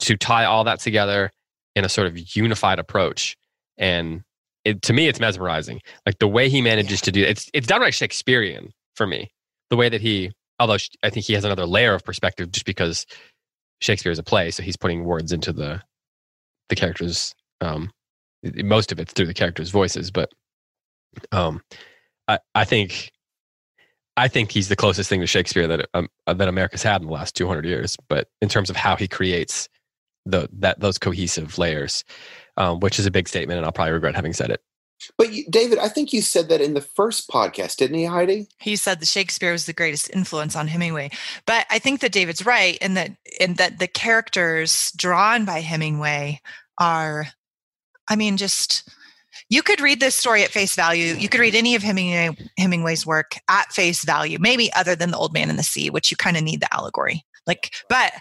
[0.00, 1.30] to tie all that together
[1.74, 3.36] in a sort of unified approach.
[3.76, 4.22] And
[4.64, 5.80] it, to me it's mesmerizing.
[6.06, 7.04] Like the way he manages yeah.
[7.04, 9.30] to do it, it's it's downright shakespearean for me.
[9.70, 13.06] The way that he although i think he has another layer of perspective just because
[13.84, 15.80] Shakespeare is a play, so he's putting words into the
[16.68, 17.34] the characters.
[17.60, 17.90] Um,
[18.42, 20.30] most of it's through the characters' voices, but
[21.32, 21.60] um,
[22.26, 23.12] I I think
[24.16, 27.12] I think he's the closest thing to Shakespeare that um, that America's had in the
[27.12, 27.96] last 200 years.
[28.08, 29.68] But in terms of how he creates
[30.24, 32.04] the that those cohesive layers,
[32.56, 34.62] um, which is a big statement, and I'll probably regret having said it.
[35.18, 38.48] But you, David, I think you said that in the first podcast, didn't he, Heidi?
[38.58, 41.10] He said that Shakespeare was the greatest influence on Hemingway.
[41.46, 46.40] But I think that David's right in that in that the characters drawn by Hemingway
[46.78, 47.26] are,
[48.08, 48.88] I mean, just
[49.50, 51.14] you could read this story at face value.
[51.14, 55.18] You could read any of Hemingway, Hemingway's work at face value, maybe other than The
[55.18, 57.24] Old Man and the Sea, which you kind of need the allegory.
[57.46, 58.12] Like, but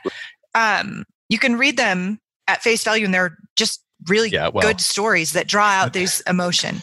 [0.54, 4.82] um, you can read them at face value, and they're just really yeah, well, good
[4.82, 6.82] stories that draw out these emotion.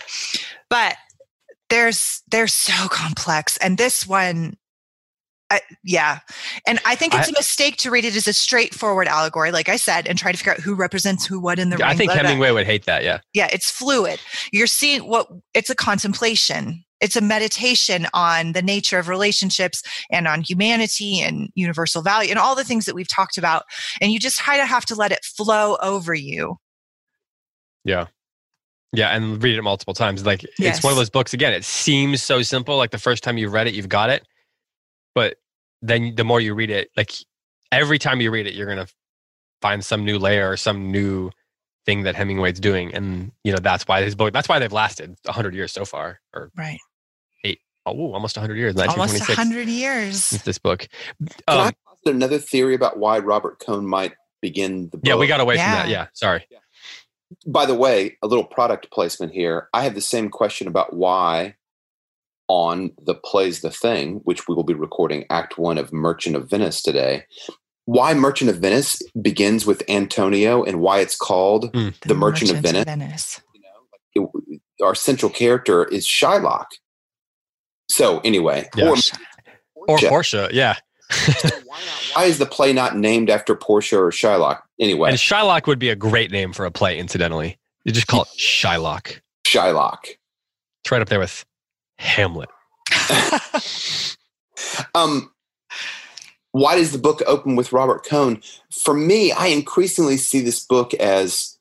[0.68, 0.96] But
[1.68, 4.56] there's they're so complex, and this one
[5.82, 6.20] yeah.
[6.66, 9.68] And I think it's I, a mistake to read it as a straightforward allegory, like
[9.68, 11.96] I said, and try to figure out who represents who what in the yeah, I
[11.96, 13.02] think Hemingway would hate that.
[13.02, 13.20] Yeah.
[13.32, 13.48] Yeah.
[13.52, 14.20] It's fluid.
[14.52, 16.84] You're seeing what it's a contemplation.
[17.00, 22.38] It's a meditation on the nature of relationships and on humanity and universal value and
[22.38, 23.64] all the things that we've talked about.
[24.00, 26.56] And you just kind of have to let it flow over you.
[27.84, 28.06] Yeah.
[28.92, 30.26] Yeah, and read it multiple times.
[30.26, 30.76] Like yes.
[30.76, 32.76] it's one of those books again, it seems so simple.
[32.76, 34.26] Like the first time you've read it, you've got it.
[35.14, 35.36] But
[35.80, 37.12] then the more you read it, like
[37.70, 38.88] every time you read it, you're gonna
[39.62, 41.30] find some new layer or some new
[41.86, 42.92] thing that Hemingway's doing.
[42.92, 46.20] And you know, that's why his book that's why they've lasted hundred years so far.
[46.34, 46.78] Or right.
[47.44, 48.76] Eight oh almost hundred years.
[48.76, 50.30] Almost hundred years.
[50.30, 50.88] This book.
[51.20, 55.06] Um, Can I posit another theory about why Robert Cohn might begin the book?
[55.06, 55.76] Yeah, we got away yeah.
[55.76, 55.92] from that.
[55.92, 56.06] Yeah.
[56.12, 56.44] Sorry.
[56.50, 56.58] Yeah.
[57.46, 59.68] By the way, a little product placement here.
[59.72, 61.54] I have the same question about why
[62.48, 66.50] on the plays the thing, which we will be recording Act One of Merchant of
[66.50, 67.24] Venice today.
[67.84, 71.98] Why Merchant of Venice begins with Antonio and why it's called mm.
[72.00, 72.84] the, the, Merchant, Merchant of Venice.
[72.84, 73.40] Venice.
[74.14, 76.66] You know, it, our central character is Shylock.
[77.88, 78.90] So anyway, yeah.
[78.90, 78.96] or,
[79.88, 80.76] or Portia, yeah.
[82.14, 84.62] why is the play not named after Portia or Shylock?
[84.78, 86.98] Anyway, and Shylock would be a great name for a play.
[86.98, 89.20] Incidentally, you just call it Shylock.
[89.46, 89.98] Shylock.
[90.82, 91.44] It's right up there with
[91.98, 92.48] Hamlet.
[94.94, 95.30] um,
[96.52, 98.42] why does the book open with Robert Cohn?
[98.72, 101.58] For me, I increasingly see this book as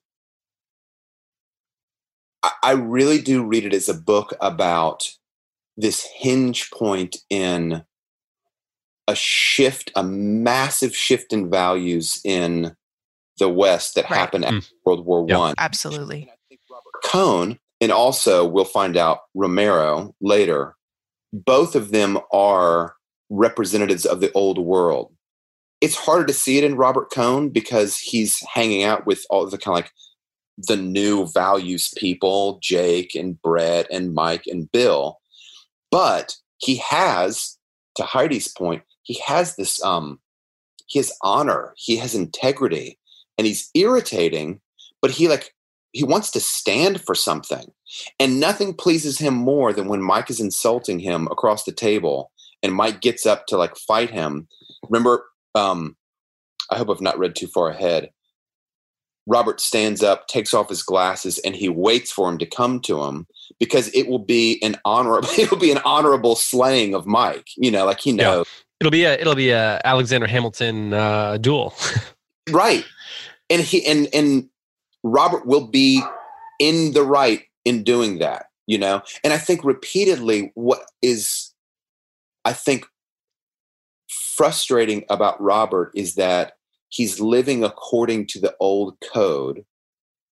[2.63, 5.09] I really do read it as a book about
[5.75, 7.83] this hinge point in
[9.09, 12.75] a shift, a massive shift in values in
[13.39, 14.19] the West that right.
[14.19, 14.71] happened after mm.
[14.85, 15.37] World War yep.
[15.39, 15.55] One.
[15.57, 16.31] Absolutely.
[17.03, 20.75] Cohn, and also we'll find out Romero later,
[21.33, 22.93] both of them are
[23.31, 25.11] representatives of the old world.
[25.81, 29.57] It's harder to see it in Robert Cohn because he's hanging out with all the
[29.57, 29.91] kind of like
[30.67, 35.19] the new values people, Jake and Brett and Mike and Bill.
[35.89, 37.57] But he has,
[37.95, 40.19] to Heidi's point, he has this um
[40.85, 42.99] he has honor, he has integrity,
[43.39, 44.61] and he's irritating,
[45.01, 45.55] but he like
[45.93, 47.71] he wants to stand for something.
[48.19, 52.31] And nothing pleases him more than when Mike is insulting him across the table
[52.61, 54.47] and Mike gets up to like fight him.
[54.87, 55.97] Remember, um,
[56.69, 58.11] I hope I've not read too far ahead.
[59.25, 63.03] Robert stands up, takes off his glasses, and he waits for him to come to
[63.03, 63.25] him
[63.59, 67.47] because it will be an honorable it will be an honorable slaying of Mike.
[67.57, 68.45] You know, like he knows.
[68.47, 68.63] Yeah.
[68.79, 71.73] It'll be a it'll be a Alexander Hamilton uh, duel.
[72.49, 72.85] right.
[73.49, 74.49] And he and and
[75.03, 76.01] Robert will be
[76.59, 79.01] in the right in doing that, you know?
[79.23, 81.51] And I think repeatedly what is
[82.45, 82.85] I think
[84.09, 86.53] frustrating about Robert is that
[86.87, 89.65] he's living according to the old code.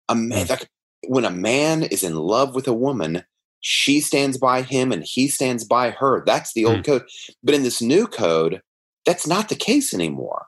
[0.10, 0.70] A man, like,
[1.08, 3.24] when a man is in love with a woman,
[3.62, 6.24] she stands by him and he stands by her.
[6.26, 6.86] That's the old mm.
[6.86, 7.04] code.
[7.44, 8.62] But in this new code,
[9.06, 10.48] that's not the case anymore.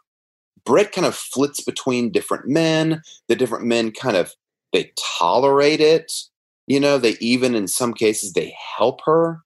[0.66, 3.02] Brett kind of flits between different men.
[3.28, 4.34] The different men kind of
[4.72, 6.12] they tolerate it.
[6.68, 9.42] You know, they even in some cases they help her.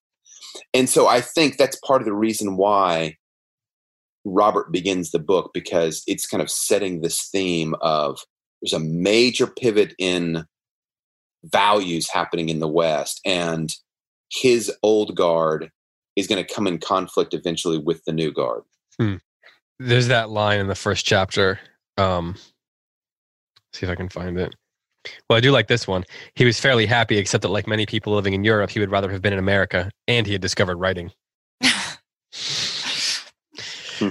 [0.74, 3.18] And so I think that's part of the reason why
[4.26, 8.20] Robert begins the book because it's kind of setting this theme of
[8.61, 10.45] there's a major pivot in
[11.51, 13.73] values happening in the West, and
[14.31, 15.71] his old guard
[16.15, 18.63] is going to come in conflict eventually with the new guard.
[18.99, 19.15] Hmm.
[19.79, 21.59] There's that line in the first chapter.
[21.97, 22.35] Um,
[23.73, 24.55] see if I can find it.
[25.29, 26.03] Well, I do like this one.
[26.35, 29.11] He was fairly happy, except that, like many people living in Europe, he would rather
[29.11, 31.11] have been in America, and he had discovered writing.
[33.99, 34.09] Hmm.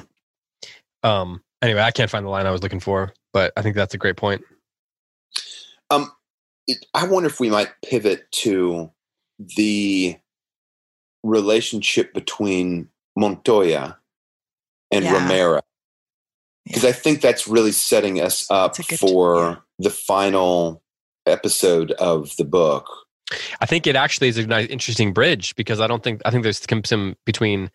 [1.04, 1.42] um.
[1.62, 3.98] Anyway, I can't find the line I was looking for, but I think that's a
[3.98, 4.42] great point.
[5.90, 6.10] Um,
[6.66, 8.90] it, I wonder if we might pivot to
[9.56, 10.16] the
[11.22, 13.98] relationship between Montoya
[14.90, 15.12] and yeah.
[15.12, 15.60] Romero
[16.66, 16.90] because yeah.
[16.90, 19.56] I think that's really setting us up for yeah.
[19.78, 20.82] the final
[21.24, 22.88] episode of the book.
[23.60, 26.42] I think it actually is a nice, interesting bridge because I don't think I think
[26.42, 27.70] there's some between,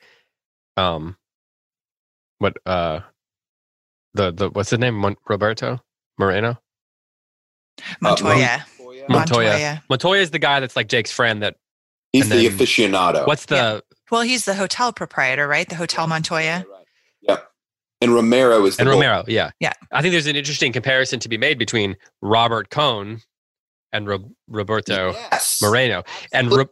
[0.78, 1.18] um,
[2.40, 3.02] what uh,
[4.14, 5.82] the the what's the name Mon- Roberto
[6.18, 6.58] Moreno.
[8.02, 8.46] Montoya.
[8.46, 8.60] Uh,
[9.10, 9.50] Montoya.
[9.50, 9.84] Montoya.
[9.90, 11.42] Montoya is the guy that's like Jake's friend.
[11.42, 11.56] That
[12.12, 13.28] he's the aficionado.
[13.28, 13.56] What's the?
[13.56, 13.80] Yeah.
[14.12, 15.68] Well, he's the hotel proprietor, right?
[15.68, 16.66] The Hotel Montoya.
[17.22, 17.38] Yeah.
[18.02, 19.74] And Romero is and Romero, yeah, yeah.
[19.92, 23.22] I think there's an interesting comparison to be made between Robert Cohn
[23.94, 26.04] and Ro- Roberto yes, Moreno.
[26.34, 26.66] And Ro-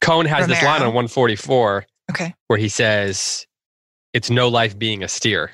[0.00, 0.54] Cohn has Romero.
[0.54, 2.34] this line on 144 okay.
[2.48, 3.46] where he says,
[4.12, 5.52] It's no life being a steer.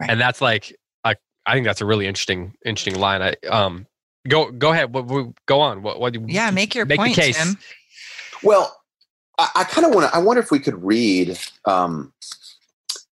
[0.00, 0.10] Right.
[0.10, 0.74] And that's like,
[1.04, 3.20] I, I think that's a really interesting, interesting line.
[3.20, 3.86] I, um,
[4.28, 4.92] go, go ahead.
[5.46, 5.82] Go on.
[5.82, 7.36] What, what, yeah, make your make point, the case.
[7.36, 7.58] Tim.
[8.42, 8.76] Well,
[9.38, 12.12] I, I kind of want to, I wonder if we could read, um,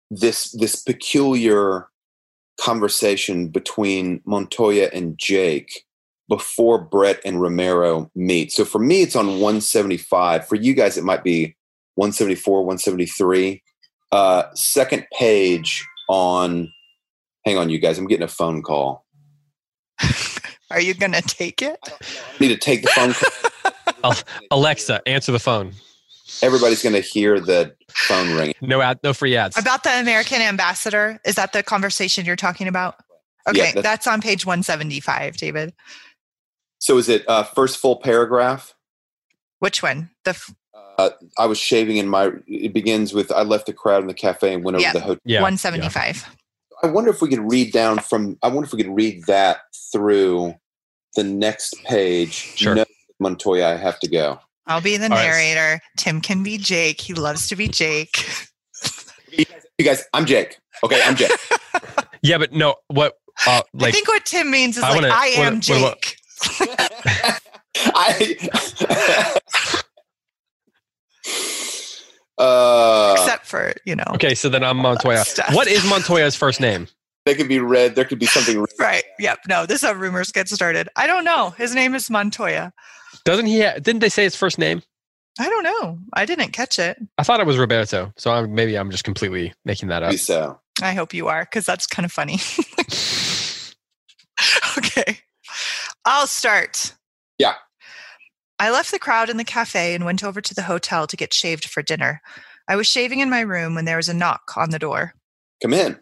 [0.09, 1.87] this, this peculiar
[2.59, 5.85] conversation between Montoya and Jake
[6.29, 8.51] before Brett and Romero meet.
[8.51, 10.47] So for me, it's on 175.
[10.47, 11.55] For you guys, it might be
[11.95, 13.63] 174, 173.
[14.11, 16.71] Uh, second page on,
[17.45, 19.05] hang on, you guys, I'm getting a phone call.
[20.69, 21.79] Are you going to take it?
[21.85, 24.13] I, I need to take the phone call.
[24.51, 25.73] Alexa, answer the phone.
[26.41, 28.53] Everybody's going to hear the phone ringing.
[28.61, 29.57] No ad, no free ads.
[29.57, 31.19] About the American ambassador.
[31.25, 32.95] Is that the conversation you're talking about?
[33.47, 35.73] Okay, yeah, that's, that's on page 175, David.
[36.79, 38.75] So is it uh, first full paragraph?
[39.59, 40.09] Which one?
[40.25, 40.53] The f-
[40.97, 42.31] uh, I was shaving in my.
[42.47, 44.91] It begins with I left the crowd in the cafe and went over Yeah.
[44.91, 45.21] to the hotel.
[45.25, 45.41] Yeah.
[45.41, 46.27] 175.
[46.83, 48.37] I wonder if we could read down from.
[48.43, 49.57] I wonder if we could read that
[49.91, 50.53] through
[51.15, 52.33] the next page.
[52.33, 52.75] Sure.
[52.75, 52.85] No,
[53.19, 54.39] Montoya, I have to go.
[54.67, 55.23] I'll be the All right.
[55.25, 55.79] narrator.
[55.97, 57.01] Tim can be Jake.
[57.01, 58.25] He loves to be Jake.
[59.31, 59.45] You
[59.85, 60.57] guys, I'm Jake.
[60.83, 61.31] Okay, I'm Jake.
[62.23, 63.13] Yeah, but no, what?
[63.45, 67.39] Uh, I think what Tim means is I like, wanna- I am what- what- Jake.
[67.93, 69.81] I.
[72.37, 74.05] uh, Except for, you know.
[74.15, 75.23] okay, so then I'm Montoya.
[75.51, 76.87] What is Montoya's first name?
[77.27, 77.95] they could be red.
[77.95, 78.57] There could be something.
[78.59, 78.69] red.
[78.79, 79.03] Right.
[79.19, 79.39] Yep.
[79.49, 80.87] No, this is how rumors get started.
[80.95, 81.49] I don't know.
[81.51, 82.71] His name is Montoya.
[83.25, 83.61] Doesn't he?
[83.61, 84.81] Ha- didn't they say his first name?
[85.37, 85.99] I don't know.
[86.13, 86.97] I didn't catch it.
[87.17, 88.13] I thought it was Roberto.
[88.17, 90.09] So I'm, maybe I'm just completely making that up.
[90.09, 92.39] Maybe So I hope you are, because that's kind of funny.
[94.77, 95.19] okay.
[96.05, 96.93] I'll start.
[97.37, 97.55] Yeah.
[98.59, 101.33] I left the crowd in the cafe and went over to the hotel to get
[101.33, 102.21] shaved for dinner.
[102.67, 105.13] I was shaving in my room when there was a knock on the door.
[105.61, 105.99] come in.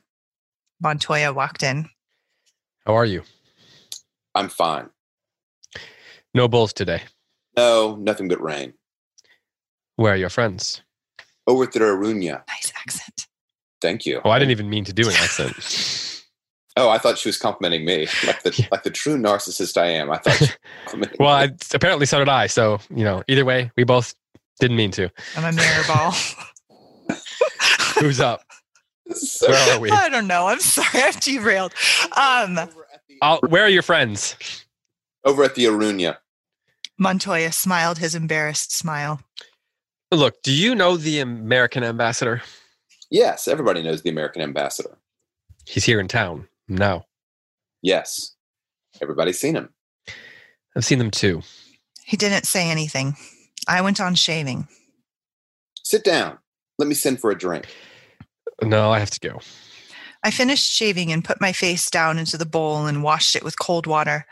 [0.82, 1.89] Montoya walked in.
[2.86, 3.24] How are you?
[4.34, 4.89] I'm fine.
[6.34, 7.03] No bulls today.
[7.58, 8.74] No, nothing but rain.
[9.95, 10.82] Where are your friends?
[11.47, 12.43] Over at the Iruña.
[12.47, 13.28] Nice accent.
[13.82, 14.22] Thank you.
[14.26, 15.56] Oh, I didn't even mean to do an accent.
[16.78, 20.11] Oh, I thought she was complimenting me, like the like the true narcissist I am.
[20.11, 20.34] I thought.
[20.36, 21.30] She was complimenting well.
[21.34, 22.47] I, apparently so did I.
[22.47, 24.13] So you know, either way, we both
[24.59, 25.09] didn't mean to.
[25.38, 26.13] I'm a mirror ball.
[27.99, 28.41] Who's up?
[29.13, 29.89] So- Where are we?
[29.91, 30.47] I don't know.
[30.47, 31.03] I'm sorry.
[31.03, 31.73] I've derailed.
[32.17, 32.59] Um,
[33.21, 34.36] I'll, where are your friends?
[35.23, 36.17] over at the Iruña.
[36.99, 39.19] Montoya smiled his embarrassed smile.
[40.11, 42.41] Look, do you know the American ambassador?
[43.09, 44.97] Yes, everybody knows the American ambassador.
[45.65, 46.47] He's here in town.
[46.68, 47.05] No,
[47.86, 48.36] Yes,
[48.99, 49.70] everybody's seen him.
[50.76, 51.43] I've seen them too.
[52.03, 53.16] He didn't say anything.
[53.68, 54.68] I went on shaving.
[55.84, 56.39] Sit down.
[56.80, 57.68] Let me send for a drink.
[58.63, 59.39] No, I have to go.
[60.24, 63.59] I finished shaving and put my face down into the bowl and washed it with
[63.59, 64.26] cold water.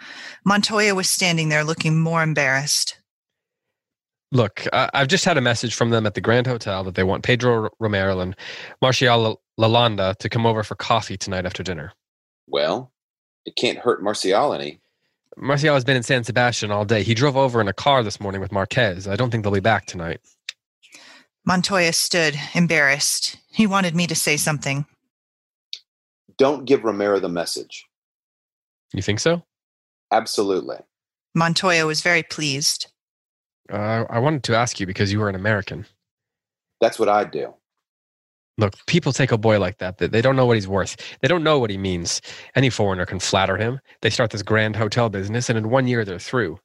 [0.44, 2.98] Montoya was standing there looking more embarrassed.
[4.32, 7.04] Look, I, I've just had a message from them at the Grand Hotel that they
[7.04, 8.36] want Pedro R- Romero and
[8.82, 11.94] Marcial Lalanda to come over for coffee tonight after dinner.
[12.48, 12.92] Well,
[13.46, 14.80] it can't hurt Marcial any.
[15.36, 17.04] Marcial has been in San Sebastian all day.
[17.04, 19.08] He drove over in a car this morning with Marquez.
[19.08, 20.22] I don't think they'll be back tonight.
[21.46, 23.38] Montoya stood, embarrassed.
[23.52, 24.86] He wanted me to say something.
[26.38, 27.86] Don't give Romero the message.
[28.94, 29.44] You think so?
[30.12, 30.78] Absolutely.
[31.36, 32.88] Montoya was very pleased.
[33.72, 35.86] Uh, I wanted to ask you because you were an American.
[36.80, 37.54] That's what I'd do.
[38.58, 39.98] Look, people take a boy like that.
[39.98, 40.96] They, they don't know what he's worth.
[41.22, 42.22] They don't know what he means.
[42.56, 43.80] Any foreigner can flatter him.
[44.02, 46.60] They start this grand hotel business, and in one year they're through.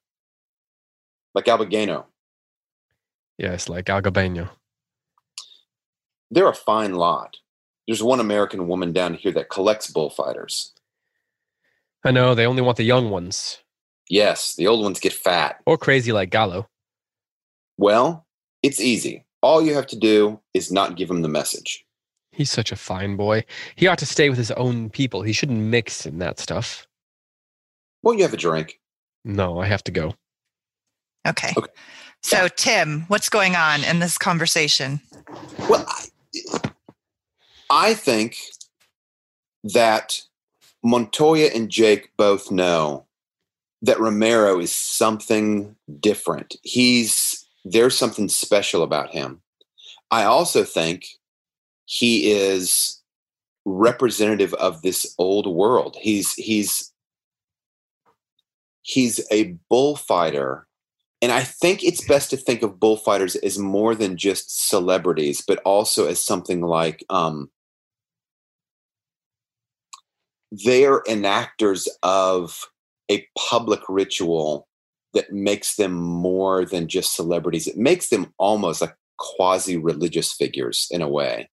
[1.34, 2.04] Like Albagano.
[3.38, 4.50] Yes, like Algabeno.
[6.30, 7.36] They're a fine lot.
[7.86, 10.74] There's one American woman down here that collects bullfighters.
[12.04, 13.58] I know they only want the young ones,
[14.10, 15.60] Yes, the old ones get fat.
[15.66, 16.68] or crazy like Gallo.
[17.76, 18.26] Well,
[18.62, 19.24] it's easy.
[19.42, 21.84] All you have to do is not give him the message.
[22.32, 23.44] He's such a fine boy.
[23.76, 25.22] He ought to stay with his own people.
[25.22, 26.86] He shouldn't mix in that stuff.
[28.02, 28.80] Won't you have a drink?
[29.24, 30.14] No, I have to go.
[31.26, 31.52] Okay.
[31.56, 31.72] Okay.
[32.22, 35.00] So, Tim, what's going on in this conversation?
[35.68, 36.70] Well, I,
[37.70, 38.36] I think
[39.64, 40.22] that
[40.82, 43.06] Montoya and Jake both know
[43.82, 46.56] that Romero is something different.
[46.62, 47.37] He's
[47.72, 49.42] there's something special about him.
[50.10, 51.06] I also think
[51.84, 53.02] he is
[53.64, 55.96] representative of this old world.
[56.00, 56.92] He's he's
[58.82, 60.68] he's a bullfighter
[61.20, 65.58] and I think it's best to think of bullfighters as more than just celebrities, but
[65.64, 67.50] also as something like um,
[70.52, 72.66] they're enactors of
[73.10, 74.67] a public ritual
[75.14, 77.66] that makes them more than just celebrities.
[77.66, 81.48] It makes them almost like quasi religious figures in a way.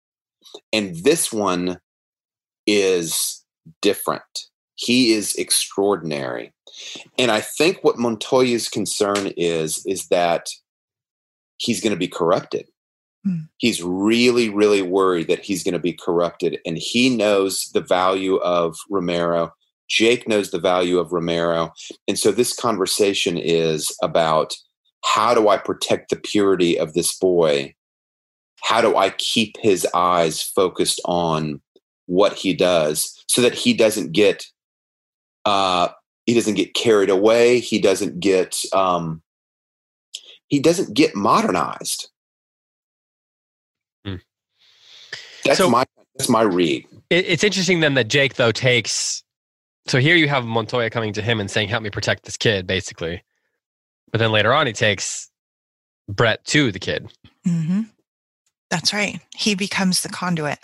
[0.74, 1.80] And this one
[2.66, 3.43] is
[3.82, 4.24] different.
[4.76, 6.54] He is extraordinary.
[7.18, 10.47] And I think what Montoya's concern is is that
[11.58, 12.68] he's going to be corrupted.
[13.24, 13.41] Hmm.
[13.58, 18.38] He's really, really worried that he's going to be corrupted, and he knows the value
[18.38, 19.54] of Romero.
[19.91, 21.73] Jake knows the value of Romero,
[22.07, 24.53] and so this conversation is about
[25.03, 27.75] how do I protect the purity of this boy?
[28.63, 31.61] How do I keep his eyes focused on
[32.05, 34.45] what he does so that he doesn't get
[35.45, 35.89] uh,
[36.25, 37.59] he doesn't get carried away.
[37.59, 39.21] He doesn't get um,
[40.47, 42.09] he doesn't get modernized.
[44.05, 44.15] Hmm.
[45.43, 45.83] That's so, my
[46.15, 46.85] that's my read.
[47.09, 49.23] It's interesting then that Jake though takes.
[49.88, 52.67] So here you have Montoya coming to him and saying, "Help me protect this kid,"
[52.67, 53.23] basically.
[54.11, 55.29] But then later on, he takes
[56.07, 57.11] Brett to the kid.
[57.47, 57.82] Mm-hmm.
[58.69, 59.19] That's right.
[59.36, 60.59] He becomes the conduit.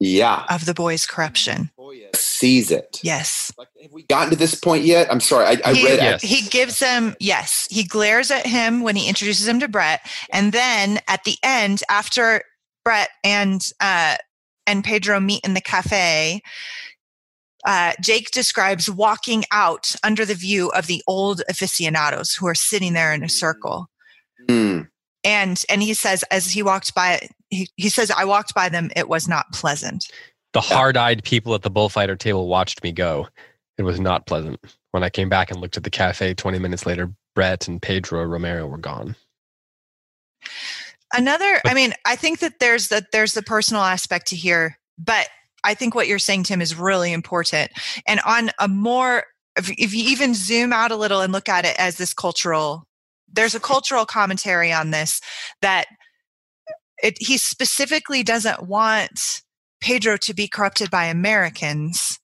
[0.00, 0.44] Yeah.
[0.48, 1.70] Of the boy's corruption.
[2.14, 3.00] Sees it.
[3.02, 3.52] Yes.
[3.58, 5.10] Like, have we gotten to this point yet?
[5.10, 5.46] I'm sorry.
[5.46, 6.22] I, I he, read yes.
[6.22, 10.00] He gives him, yes, he glares at him when he introduces him to Brett.
[10.32, 12.42] And then at the end, after
[12.84, 14.16] Brett and, uh,
[14.68, 16.42] and Pedro meet in the cafe,
[17.66, 22.92] uh, Jake describes walking out under the view of the old aficionados who are sitting
[22.92, 23.88] there in a circle.
[24.48, 24.88] Mm.
[25.24, 28.90] And and he says as he walked by, he, he says, "I walked by them.
[28.94, 30.06] It was not pleasant."
[30.52, 33.28] The hard-eyed people at the bullfighter table watched me go.
[33.76, 34.58] It was not pleasant.
[34.92, 38.24] When I came back and looked at the cafe 20 minutes later, Brett and Pedro
[38.24, 39.14] Romero were gone.
[41.12, 44.78] Another, but, I mean, I think that there's that there's the personal aspect to here,
[44.98, 45.28] but
[45.64, 47.70] I think what you're saying, Tim, is really important.
[48.06, 49.24] And on a more,
[49.56, 52.86] if, if you even zoom out a little and look at it as this cultural,
[53.32, 55.20] there's a cultural commentary on this
[55.60, 55.86] that
[57.02, 59.42] it, he specifically doesn't want
[59.80, 62.18] Pedro to be corrupted by Americans.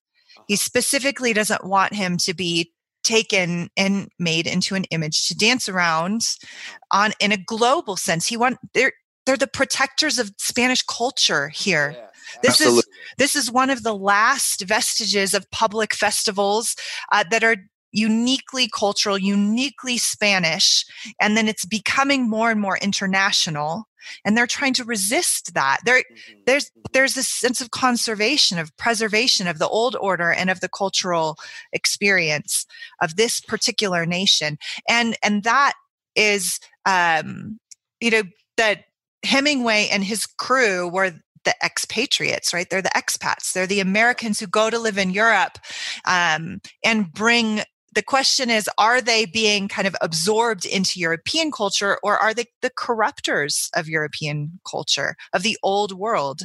[0.46, 0.62] He uh-huh.
[0.62, 2.72] specifically doesn't want him to be
[3.02, 7.04] taken and made into an image to dance around uh-huh.
[7.04, 8.26] on in a global sense.
[8.26, 8.92] He want they're
[9.26, 11.94] they're the protectors of Spanish culture here.
[11.96, 12.06] Yeah.
[12.42, 12.84] This is
[13.18, 16.76] this is one of the last vestiges of public festivals
[17.12, 17.56] uh, that are
[17.94, 20.84] uniquely cultural, uniquely Spanish,
[21.20, 23.84] and then it's becoming more and more international.
[24.24, 25.78] And they're trying to resist that.
[25.86, 26.40] There, mm-hmm.
[26.44, 26.82] there's mm-hmm.
[26.92, 31.38] there's this sense of conservation, of preservation of the old order and of the cultural
[31.72, 32.66] experience
[33.00, 35.72] of this particular nation, and and that
[36.16, 37.58] is, um,
[38.00, 38.22] you know,
[38.56, 38.84] that
[39.24, 41.12] Hemingway and his crew were
[41.44, 42.68] the expatriates, right?
[42.68, 43.52] They're the expats.
[43.52, 45.58] They're the Americans who go to live in Europe
[46.04, 47.62] um, and bring.
[47.94, 52.46] The question is, are they being kind of absorbed into European culture or are they
[52.60, 56.40] the corruptors of European culture, of the old world?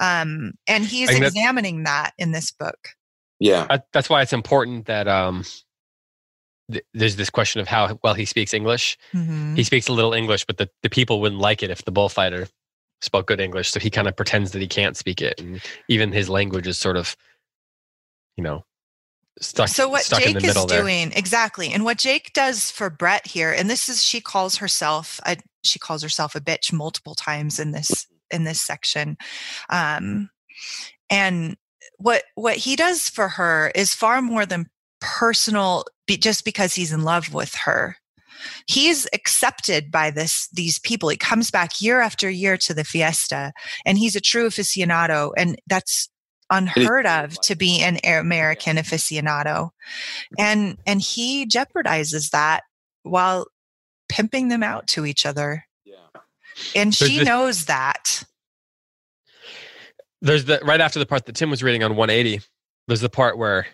[0.00, 2.88] Um, and he's examining that in this book.
[3.38, 3.78] Yeah.
[3.92, 5.44] That's why it's important that um,
[6.94, 8.98] there's this question of how well he speaks English.
[9.14, 9.54] Mm-hmm.
[9.54, 12.48] He speaks a little English, but the, the people wouldn't like it if the bullfighter
[13.02, 16.12] spoke good English, so he kind of pretends that he can't speak it, and even
[16.12, 17.16] his language is sort of,
[18.36, 18.64] you know,
[19.40, 19.68] stuck.
[19.68, 21.18] So what stuck Jake is doing there.
[21.18, 25.36] exactly, and what Jake does for Brett here, and this is she calls herself a,
[25.62, 29.18] she calls herself a bitch multiple times in this in this section,
[29.68, 30.30] um,
[31.10, 31.56] and
[31.98, 37.02] what what he does for her is far more than personal, just because he's in
[37.02, 37.96] love with her
[38.66, 41.08] he's accepted by this these people.
[41.08, 43.52] He comes back year after year to the fiesta
[43.84, 46.08] and he's a true aficionado and that's
[46.50, 49.70] unheard of to be an american aficionado.
[50.38, 52.62] And and he jeopardizes that
[53.02, 53.46] while
[54.08, 55.64] pimping them out to each other.
[55.84, 56.20] Yeah.
[56.76, 58.24] and she this, knows that.
[60.20, 62.40] There's the right after the part that tim was reading on 180
[62.88, 63.66] there's the part where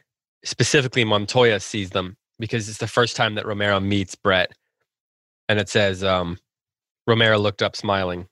[0.44, 4.53] specifically montoya sees them because it's the first time that Romero meets Brett.
[5.49, 6.38] And it says, um,
[7.07, 8.26] Romero looked up smiling.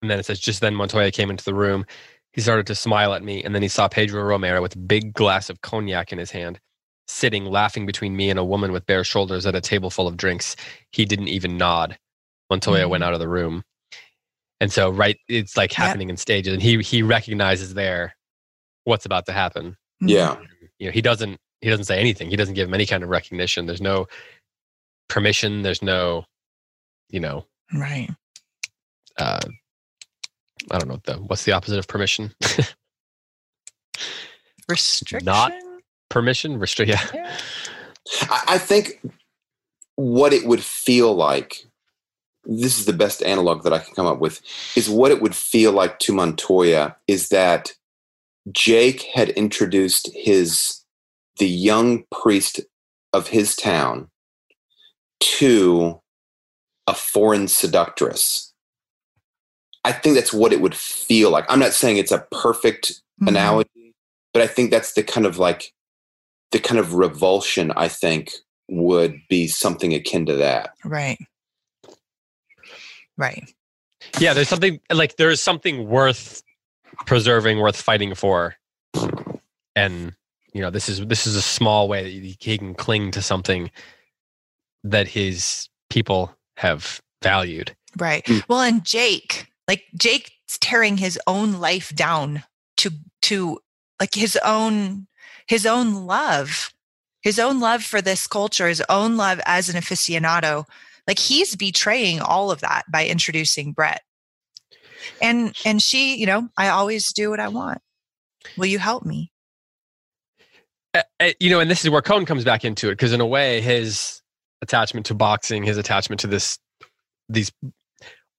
[0.00, 1.84] And then it says, just then Montoya came into the room.
[2.32, 3.42] He started to smile at me.
[3.42, 6.60] And then he saw Pedro Romero with a big glass of cognac in his hand,
[7.06, 10.16] sitting laughing between me and a woman with bare shoulders at a table full of
[10.16, 10.56] drinks.
[10.92, 11.98] He didn't even nod.
[12.50, 12.90] Montoya mm-hmm.
[12.90, 13.62] went out of the room.
[14.60, 16.14] And so, right, it's like happening yep.
[16.14, 16.52] in stages.
[16.52, 18.14] And he, he recognizes there
[18.84, 19.76] what's about to happen.
[20.00, 20.36] Yeah.
[20.78, 22.28] You know, he doesn't he doesn't say anything.
[22.28, 23.66] He doesn't give him any kind of recognition.
[23.66, 24.08] There's no
[25.08, 25.62] permission.
[25.62, 26.24] There's no,
[27.08, 28.10] you know, right.
[29.18, 29.40] Uh,
[30.70, 32.32] I don't know the what's the opposite of permission.
[34.68, 35.24] Restriction.
[35.24, 35.52] Not
[36.08, 36.58] permission.
[36.58, 36.90] Restrict.
[36.90, 37.00] Yeah.
[37.12, 37.36] yeah.
[38.22, 39.00] I, I think
[39.96, 41.64] what it would feel like.
[42.44, 44.40] This is the best analog that I can come up with.
[44.74, 47.72] Is what it would feel like to Montoya is that
[48.50, 50.82] Jake had introduced his
[51.38, 52.60] the young priest
[53.12, 54.08] of his town
[55.22, 56.00] to
[56.86, 58.52] a foreign seductress.
[59.84, 61.44] I think that's what it would feel like.
[61.48, 63.28] I'm not saying it's a perfect mm-hmm.
[63.28, 63.94] analogy,
[64.32, 65.72] but I think that's the kind of like
[66.50, 68.32] the kind of revulsion I think
[68.68, 70.74] would be something akin to that.
[70.84, 71.18] Right.
[73.16, 73.44] Right.
[74.18, 76.42] Yeah, there's something like there's something worth
[77.06, 78.56] preserving, worth fighting for.
[79.74, 80.14] And
[80.52, 83.70] you know this is this is a small way that he can cling to something
[84.84, 87.74] that his people have valued.
[87.98, 88.24] Right.
[88.24, 88.42] Mm.
[88.48, 92.42] well and jake like jake's tearing his own life down
[92.78, 92.90] to
[93.22, 93.58] to
[94.00, 95.06] like his own
[95.46, 96.72] his own love
[97.22, 100.64] his own love for this culture his own love as an aficionado.
[101.06, 104.02] Like he's betraying all of that by introducing brett.
[105.20, 107.80] And and she you know i always do what i want.
[108.56, 109.30] Will you help me?
[110.94, 111.02] Uh,
[111.40, 113.60] you know and this is where cohn comes back into it because in a way
[113.60, 114.21] his
[114.62, 116.58] attachment to boxing his attachment to this
[117.28, 117.52] these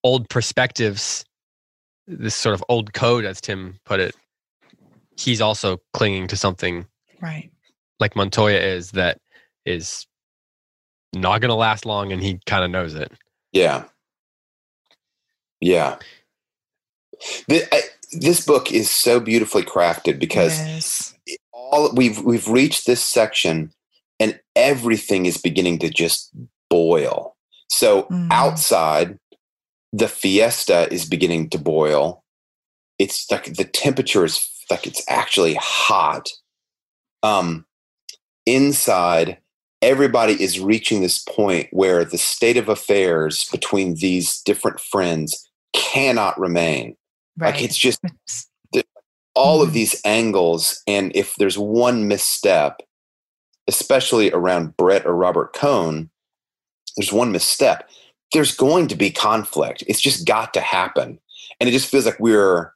[0.03, 1.23] old perspectives
[2.07, 4.15] this sort of old code as tim put it
[5.17, 6.85] he's also clinging to something
[7.21, 7.51] right.
[7.99, 9.17] like montoya is that
[9.65, 10.05] is
[11.13, 13.11] not going to last long and he kind of knows it.
[13.51, 13.85] Yeah.
[15.61, 15.97] Yeah.
[17.47, 17.81] The, I,
[18.11, 21.15] this book is so beautifully crafted because yes.
[21.53, 23.71] all we've we've reached this section
[24.19, 26.29] and everything is beginning to just
[26.69, 27.35] boil.
[27.69, 28.27] So mm.
[28.31, 29.17] outside,
[29.91, 32.23] the fiesta is beginning to boil.
[32.99, 36.29] It's like the temperature is like it's actually hot.
[37.21, 37.65] Um,
[38.45, 39.37] inside,
[39.81, 46.39] everybody is reaching this point where the state of affairs between these different friends cannot
[46.39, 46.95] remain.
[47.37, 47.53] Right.
[47.53, 47.99] Like it's just
[49.35, 49.67] all mm-hmm.
[49.67, 52.81] of these angles, and if there's one misstep,
[53.67, 56.09] especially around Brett or Robert Cohn,
[56.97, 57.89] there's one misstep.
[58.33, 59.83] There's going to be conflict.
[59.87, 61.19] It's just got to happen,
[61.59, 62.73] and it just feels like we're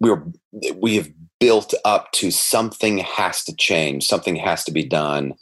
[0.00, 0.22] we're
[0.76, 1.10] we have
[1.40, 5.34] built up to something has to change, something has to be done,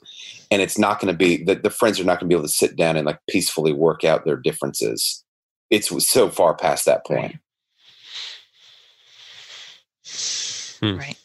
[0.51, 2.49] and it's not going to be that the friends are not going to be able
[2.49, 5.25] to sit down and like peacefully work out their differences.
[5.71, 7.35] It's so far past that point.
[7.35, 7.39] Right.
[10.81, 10.99] Hmm.
[10.99, 11.19] Right.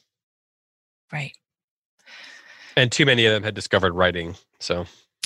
[1.12, 1.32] Right.
[2.78, 4.36] And too many of them had discovered writing.
[4.60, 4.86] So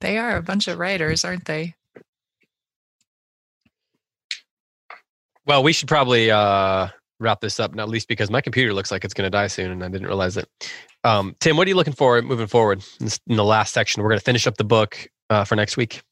[0.00, 1.74] they are a bunch of writers, aren't they?
[5.46, 6.88] Well, we should probably uh,
[7.18, 9.70] wrap this up, not least because my computer looks like it's going to die soon,
[9.70, 10.48] and I didn't realize it.
[11.04, 14.02] Um, Tim, what are you looking for moving forward in, the last section?
[14.02, 16.02] We're going to finish up the book uh, for next week.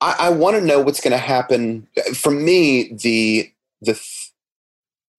[0.00, 1.86] I, I want to know what's going to happen.
[2.14, 3.50] For me, the
[3.82, 4.00] the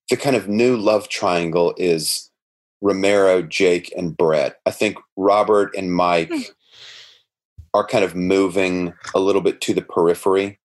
[0.10, 2.30] the kind of new love triangle is
[2.82, 4.60] Romero, Jake, and Brett.
[4.66, 6.42] I think Robert and Mike hmm.
[7.74, 10.60] are kind of moving a little bit to the periphery.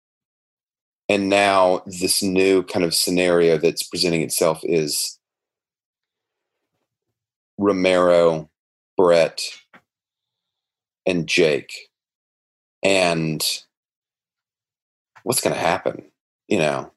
[1.09, 5.19] And now this new kind of scenario that's presenting itself is
[7.59, 8.49] Romero,
[8.97, 9.43] Brett,
[11.07, 11.91] and Jake.
[12.83, 13.43] And
[15.23, 16.05] what's going to happen?
[16.49, 16.93] You know,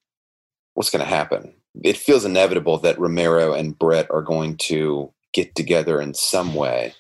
[0.74, 1.54] what's going to happen?
[1.84, 6.94] It feels inevitable that Romero and Brett are going to get together in some way.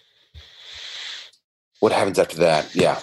[1.80, 2.74] What happens after that?
[2.76, 3.00] Yeah.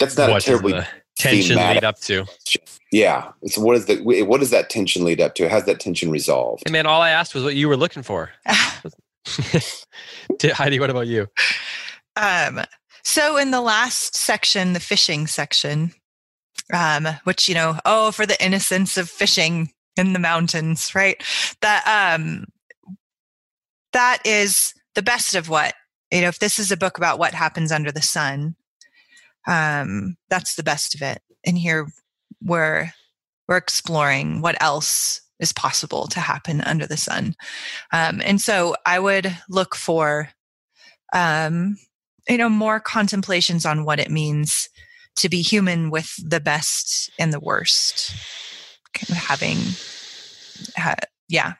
[0.00, 0.80] That's not what a terribly
[1.18, 2.26] tension lead up to.
[2.90, 3.30] Yeah.
[3.46, 5.48] So what is the what does that tension lead up to?
[5.48, 6.62] How's that tension resolved?
[6.66, 8.30] Hey man, all I asked was what you were looking for.
[10.42, 11.28] Heidi, what about you?
[12.16, 12.60] Um,
[13.02, 15.92] so in the last section, the fishing section,
[16.72, 21.22] um, which you know, oh, for the innocence of fishing in the mountains, right?
[21.60, 22.46] That um,
[23.92, 25.74] that is the best of what
[26.10, 26.28] you know.
[26.28, 28.56] If this is a book about what happens under the sun,
[29.46, 31.22] um, that's the best of it.
[31.46, 31.86] And here
[32.42, 32.90] we're
[33.48, 37.34] we're exploring what else is possible to happen under the sun.
[37.92, 40.30] Um, and so I would look for,
[41.12, 41.76] um,
[42.28, 44.68] you know, more contemplations on what it means
[45.16, 48.14] to be human with the best and the worst
[48.94, 49.58] kind of having
[50.78, 50.94] uh,
[51.28, 51.54] yeah.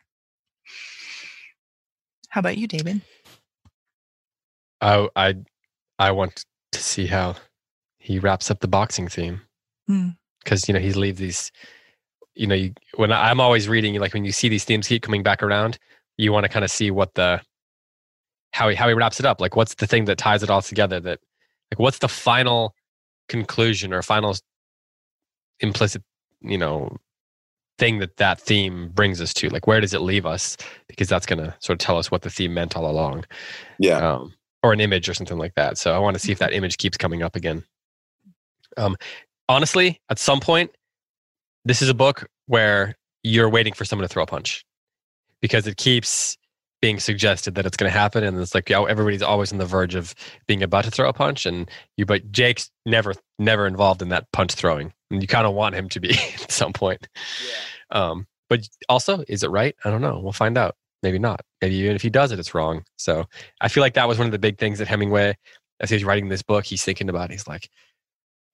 [2.28, 3.00] How about you david?
[4.80, 5.34] I i
[5.98, 7.36] i want to see how
[7.98, 9.40] he wraps up the boxing theme
[9.86, 10.68] because mm.
[10.68, 11.52] you know he leaves these
[12.34, 15.02] you know you, when I, i'm always reading like when you see these themes keep
[15.02, 15.78] coming back around
[16.16, 17.40] you want to kind of see what the
[18.52, 19.40] how he how he wraps it up.
[19.40, 21.18] Like what's the thing that ties it all together that
[21.72, 22.74] like what's the final
[23.28, 24.36] conclusion or final
[25.60, 26.02] implicit
[26.40, 26.96] you know
[27.78, 30.56] thing that that theme brings us to like where does it leave us?
[30.88, 33.24] Because that's going to sort of tell us what the theme meant all along.
[33.78, 33.98] Yeah.
[33.98, 35.76] Um, or an image or something like that.
[35.76, 37.64] So i want to see if that image keeps coming up again.
[38.76, 38.96] Um,
[39.48, 40.70] honestly at some point
[41.64, 44.64] this is a book where you're waiting for someone to throw a punch.
[45.40, 46.38] Because it keeps
[46.84, 49.94] being suggested that it's going to happen and it's like everybody's always on the verge
[49.94, 50.14] of
[50.46, 54.30] being about to throw a punch and you but jake's never never involved in that
[54.32, 56.10] punch throwing and you kind of want him to be
[56.42, 57.08] at some point
[57.92, 58.10] yeah.
[58.10, 59.74] um, But also, is it right?
[59.84, 60.20] I don't know.
[60.20, 60.76] We'll find out.
[61.02, 61.42] Maybe not.
[61.60, 62.82] Maybe even if he does it, it's wrong.
[62.96, 63.26] So
[63.60, 65.36] I feel like that was one of the big things that Hemingway,
[65.80, 67.30] as he's writing this book, he's thinking about.
[67.30, 67.68] He's like,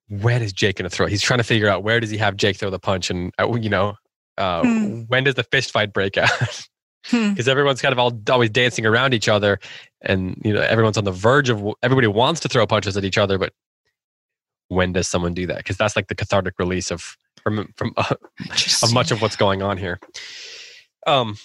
[0.08, 1.06] when is Jake going to throw?
[1.06, 3.54] He's trying to figure out where does he have Jake throw the punch, and uh,
[3.54, 3.94] you know,
[4.36, 5.02] uh, hmm.
[5.02, 6.30] when does the fist fight break out?
[6.38, 6.66] Because
[7.44, 7.48] hmm.
[7.48, 9.60] everyone's kind of all always dancing around each other,
[10.02, 13.18] and you know, everyone's on the verge of everybody wants to throw punches at each
[13.18, 13.52] other, but
[14.70, 15.58] when does someone do that?
[15.58, 18.14] Because that's like the cathartic release of from from uh,
[18.82, 19.98] of much of what's going on here.
[21.06, 21.36] Um,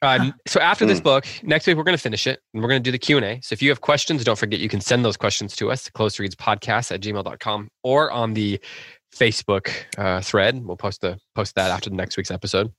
[0.00, 1.04] uh, so after this hmm.
[1.04, 3.40] book, next week we're going to finish it and we're going to do the Q&A.
[3.42, 6.18] So if you have questions, don't forget you can send those questions to us, close
[6.18, 8.60] reads podcast at gmail.com or on the
[9.14, 10.64] Facebook uh, thread.
[10.64, 12.72] We'll post the post that after the next week's episode.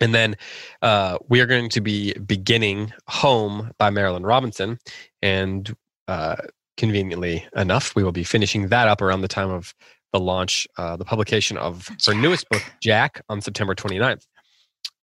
[0.00, 0.36] And then
[0.82, 4.78] uh, we are going to be beginning Home by Marilynne Robinson.
[5.22, 5.74] And
[6.06, 6.36] uh,
[6.80, 9.74] conveniently enough, we will be finishing that up around the time of
[10.12, 14.26] the launch, uh, the publication of her newest book, Jack, on September 29th.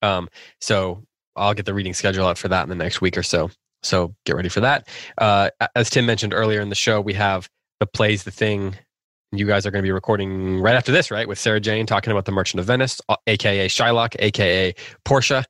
[0.01, 0.29] Um,
[0.61, 1.03] so
[1.35, 3.51] I'll get the reading schedule out for that in the next week or so.
[3.83, 4.87] So get ready for that.
[5.17, 7.49] Uh, as Tim mentioned earlier in the show, we have
[7.79, 8.77] the plays the thing.
[9.33, 11.27] You guys are going to be recording right after this, right?
[11.27, 14.73] With Sarah Jane talking about the Merchant of Venice, aka Shylock, aka
[15.03, 15.43] Portia.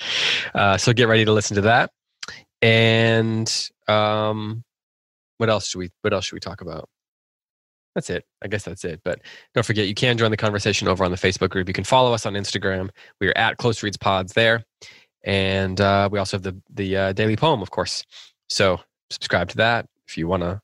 [0.54, 1.90] uh, so get ready to listen to that.
[2.62, 4.64] And um,
[5.38, 5.90] what else should we?
[6.02, 6.88] What else should we talk about?
[7.96, 8.24] that's it.
[8.42, 9.00] I guess that's it.
[9.04, 9.20] But
[9.54, 11.66] don't forget, you can join the conversation over on the Facebook group.
[11.66, 12.90] You can follow us on Instagram.
[13.22, 14.62] We are at Close Reads Pods there,
[15.24, 18.04] and uh, we also have the the uh, daily poem, of course.
[18.50, 18.78] So
[19.10, 20.60] subscribe to that if you want to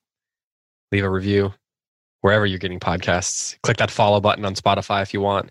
[0.93, 1.55] leave a review
[2.21, 3.57] wherever you're getting podcasts.
[3.63, 5.51] Click that follow button on Spotify if you want.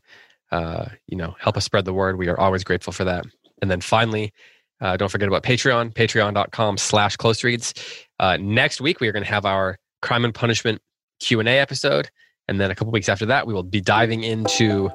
[0.51, 2.17] Uh, you know, help us spread the word.
[2.17, 3.25] We are always grateful for that.
[3.61, 4.33] And then finally,
[4.81, 7.73] uh, don't forget about Patreon, patreon.com slash close reads.
[8.19, 10.81] Uh, next week, we are going to have our crime and punishment
[11.19, 12.09] Q&A episode.
[12.47, 14.89] And then a couple weeks after that, we will be diving into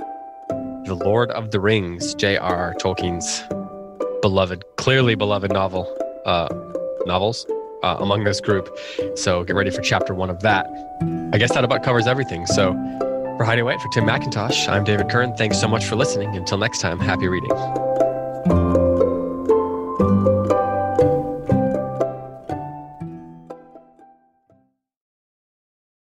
[0.84, 2.74] The Lord of the Rings, J.R.
[2.80, 3.42] Tolkien's
[4.20, 5.96] beloved, clearly beloved novel,
[6.26, 6.48] uh,
[7.06, 7.46] novels
[7.82, 8.76] uh, among this group.
[9.14, 10.66] So get ready for chapter one of that.
[11.32, 12.46] I guess that about covers everything.
[12.46, 12.72] So
[13.36, 15.34] for Heidi White, for Tim McIntosh, I'm David Kern.
[15.36, 16.34] Thanks so much for listening.
[16.36, 18.85] Until next time, happy reading.